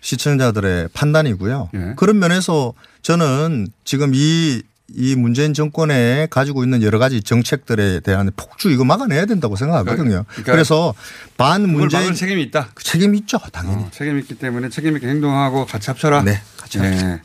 시청자들의 0.00 0.88
판단이고요. 0.94 1.70
예. 1.74 1.92
그런 1.96 2.18
면에서 2.18 2.72
저는 3.02 3.68
지금 3.84 4.12
이, 4.14 4.62
이 4.94 5.16
문재인 5.16 5.52
정권에 5.52 6.28
가지고 6.30 6.62
있는 6.62 6.82
여러 6.82 6.98
가지 6.98 7.20
정책들에 7.20 8.00
대한 8.00 8.30
폭주 8.36 8.70
이거 8.70 8.84
막아내야 8.84 9.26
된다고 9.26 9.56
생각하거든요. 9.56 10.24
그러니까 10.28 10.52
그래서 10.52 10.94
반 11.36 11.62
그걸 11.62 11.76
문재인 11.76 12.14
책임이 12.14 12.42
있다. 12.44 12.68
책임이 12.80 13.18
있죠, 13.18 13.38
당연히. 13.52 13.82
어, 13.82 13.88
책임 13.90 14.18
있기 14.18 14.36
때문에 14.36 14.68
책임 14.68 14.94
있게 14.96 15.08
행동하고 15.08 15.66
같이 15.66 15.90
합쳐라. 15.90 16.22
네, 16.22 16.40
같이 16.56 16.78
합시다. 16.78 17.20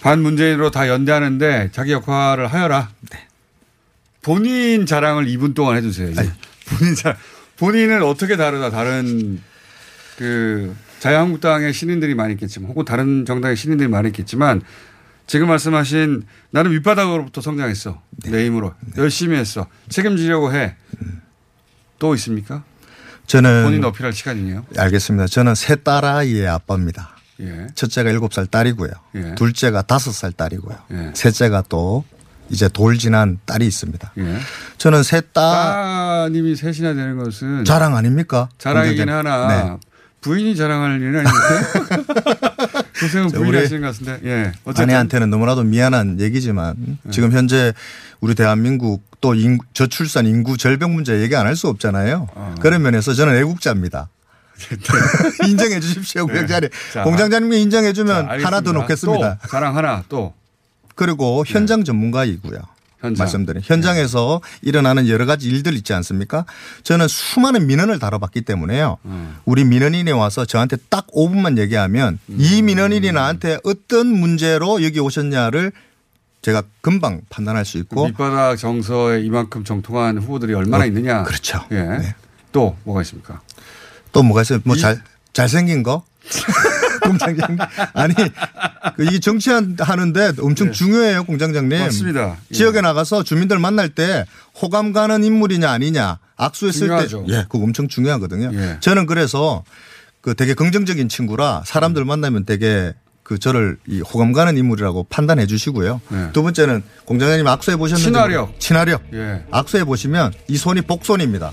반 0.00 0.22
문재인으로 0.22 0.70
다 0.70 0.88
연대하는데 0.88 1.70
자기 1.72 1.92
역할을 1.92 2.46
하여라. 2.46 2.90
네. 3.10 3.26
본인 4.22 4.86
자랑을 4.86 5.26
2분 5.26 5.54
동안 5.54 5.76
해주세요. 5.76 6.10
이제. 6.10 6.32
본인 6.66 6.94
자랑. 6.94 7.16
본인은 7.58 8.02
어떻게 8.02 8.36
다르다 8.36 8.70
다른 8.70 9.40
그 10.16 10.74
자유한국당의 11.00 11.72
신인들이 11.72 12.14
많이 12.14 12.34
있겠지만 12.34 12.70
혹은 12.70 12.84
다른 12.84 13.24
정당의 13.24 13.56
신인들이 13.56 13.88
많이 13.88 14.08
있겠지만 14.08 14.62
지금 15.26 15.48
말씀하신 15.48 16.22
나는 16.50 16.70
밑바닥으로부터 16.72 17.40
성장했어. 17.40 18.00
네. 18.24 18.30
내 18.30 18.46
힘으로. 18.46 18.74
열심히 18.96 19.36
했어. 19.36 19.66
책임지려고 19.88 20.52
해. 20.52 20.76
또 21.98 22.14
있습니까? 22.14 22.62
저는 23.26 23.64
본인 23.64 23.84
어필할 23.84 24.12
시간이네요. 24.12 24.66
알겠습니다. 24.78 25.26
저는 25.26 25.54
세 25.56 25.74
딸아이의 25.76 26.46
아빠입니다. 26.46 27.16
예. 27.40 27.66
첫째가 27.74 28.10
일곱 28.10 28.32
살 28.32 28.46
딸이고요. 28.46 28.90
예. 29.16 29.34
둘째가 29.34 29.82
다섯 29.82 30.12
살 30.12 30.30
딸이고요. 30.32 30.76
예. 30.92 31.10
셋째가 31.14 31.64
또 31.68 32.04
이제 32.48 32.68
돌 32.68 32.96
지난 32.96 33.38
딸이 33.44 33.66
있습니다. 33.66 34.12
예. 34.18 34.38
저는 34.78 35.02
세 35.02 35.20
딸 35.20 35.26
따님이 35.34 36.54
셋이나 36.54 36.94
되는 36.94 37.16
것은 37.16 37.64
자랑 37.64 37.96
아닙니까? 37.96 38.48
자랑이긴 38.58 39.08
하나 39.08 39.48
네. 39.48 39.76
부인이 40.20 40.54
자랑할 40.56 41.00
일은 41.00 41.26
아닌데 41.26 41.85
고생은 43.00 43.34
우리 43.36 43.58
하시는 43.58 43.80
것 43.82 43.88
같은데 43.98 44.20
예 44.28 44.52
어쨌든 44.64 44.84
아내한테는 44.84 45.30
너무나도 45.30 45.64
미안한 45.64 46.20
얘기지만 46.20 46.74
네. 46.78 47.10
지금 47.10 47.32
현재 47.32 47.72
우리 48.20 48.34
대한민국 48.34 49.02
또 49.20 49.34
인구, 49.34 49.64
저출산 49.72 50.26
인구 50.26 50.56
절벽 50.56 50.90
문제 50.90 51.20
얘기 51.20 51.34
안 51.36 51.46
할 51.46 51.56
수 51.56 51.68
없잖아요. 51.68 52.28
어. 52.34 52.54
그런 52.60 52.82
면에서 52.82 53.14
저는 53.14 53.36
애국자입니다. 53.36 54.08
인정해 55.46 55.80
주십시오. 55.80 56.26
공장장님. 56.26 56.70
네. 56.70 56.92
자. 56.92 57.02
공장장님이 57.02 57.60
인정해 57.62 57.88
자, 57.88 57.92
주면. 57.92 58.26
하나 58.44 58.60
더 58.62 58.72
놓겠습니다. 58.72 59.38
또 59.42 59.48
자랑 59.48 59.76
하나 59.76 60.02
또 60.08 60.32
그리고 60.94 61.44
현장 61.46 61.84
전문가이고요. 61.84 62.58
현장. 63.00 63.24
말씀드린 63.24 63.62
현장에서 63.64 64.40
일어나는 64.62 65.08
여러 65.08 65.26
가지 65.26 65.48
일들 65.48 65.74
있지 65.74 65.92
않습니까? 65.92 66.44
저는 66.82 67.08
수많은 67.08 67.66
민원을 67.66 67.98
다뤄봤기 67.98 68.42
때문에요. 68.42 68.98
음. 69.04 69.36
우리 69.44 69.64
민원인이 69.64 70.10
와서 70.12 70.44
저한테 70.44 70.76
딱 70.88 71.06
5분만 71.08 71.58
얘기하면 71.58 72.18
음. 72.28 72.36
이 72.38 72.62
민원인이 72.62 73.12
나한테 73.12 73.58
어떤 73.64 74.06
문제로 74.08 74.82
여기 74.82 74.98
오셨냐를 75.00 75.72
제가 76.42 76.62
금방 76.80 77.22
판단할 77.28 77.64
수 77.64 77.76
있고 77.78 78.06
밑바닥 78.06 78.56
정서에 78.56 79.20
이만큼 79.22 79.64
정통한 79.64 80.18
후보들이 80.18 80.54
얼마나 80.54 80.84
어, 80.84 80.86
있느냐 80.86 81.22
그렇죠. 81.24 81.60
예. 81.72 82.14
또 82.52 82.76
뭐가 82.84 83.02
있습니까? 83.02 83.40
또 84.12 84.22
뭐가 84.22 84.42
있어요? 84.42 84.60
뭐 84.64 84.76
이- 84.76 84.78
잘 84.78 85.02
잘생긴 85.32 85.82
거? 85.82 86.04
공장장님 87.08 87.58
아니 87.92 88.14
그 88.96 89.04
이게 89.04 89.18
정치하는데 89.18 90.32
엄청 90.40 90.72
중요해요, 90.72 91.24
공장장님. 91.24 91.68
네. 91.68 91.80
맞습니다. 91.80 92.36
예. 92.50 92.54
지역에 92.54 92.80
나가서 92.80 93.22
주민들 93.22 93.58
만날 93.58 93.88
때 93.88 94.24
호감 94.60 94.92
가는 94.92 95.22
인물이냐 95.22 95.70
아니냐 95.70 96.18
악수했을 96.36 96.86
중요하죠. 96.88 97.24
때 97.26 97.32
예, 97.32 97.44
그거 97.48 97.64
엄청 97.64 97.88
중요하거든요. 97.88 98.50
예. 98.54 98.76
저는 98.80 99.06
그래서 99.06 99.64
그 100.20 100.34
되게 100.34 100.54
긍정적인 100.54 101.08
친구라 101.08 101.62
사람들 101.64 102.04
만나면 102.04 102.44
되게 102.44 102.94
그 103.22 103.38
저를 103.38 103.76
이 103.88 104.00
호감 104.00 104.32
가는 104.32 104.56
인물이라고 104.56 105.04
판단해 105.10 105.46
주시고요. 105.46 106.00
네. 106.10 106.30
두 106.32 106.42
번째는 106.44 106.82
공장장님 107.06 107.46
악수해 107.46 107.76
보셨는지 107.76 108.04
친화력. 108.04 108.60
친화력. 108.60 109.02
예. 109.14 109.44
악수해 109.50 109.84
보시면 109.84 110.32
이 110.48 110.56
손이 110.56 110.82
복손입니다. 110.82 111.52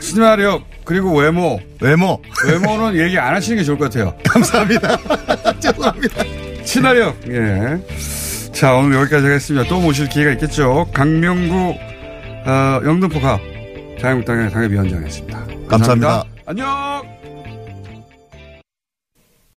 친화력 0.00 0.62
그리고 0.84 1.16
외모 1.16 1.60
외모. 1.80 2.20
외모는 2.46 2.98
얘기 2.98 3.18
안 3.18 3.34
하시는 3.34 3.58
게 3.58 3.64
좋을 3.64 3.78
것 3.78 3.84
같아요. 3.90 4.14
감사합니다. 4.28 4.96
죄송합니다. 5.60 6.24
친화력 6.64 7.16
예. 7.28 7.78
자, 8.52 8.74
오늘 8.74 8.96
여기까지 8.98 9.26
하겠습니다. 9.26 9.68
또 9.68 9.80
모실 9.80 10.08
기회가 10.08 10.30
있겠죠. 10.32 10.88
강명구, 10.94 11.74
어, 12.46 12.80
영등포갑 12.84 13.40
자유한국당의 14.00 14.50
당협위원장이었습니다. 14.50 15.46
감사합니다. 15.68 16.24
안녕! 16.46 17.13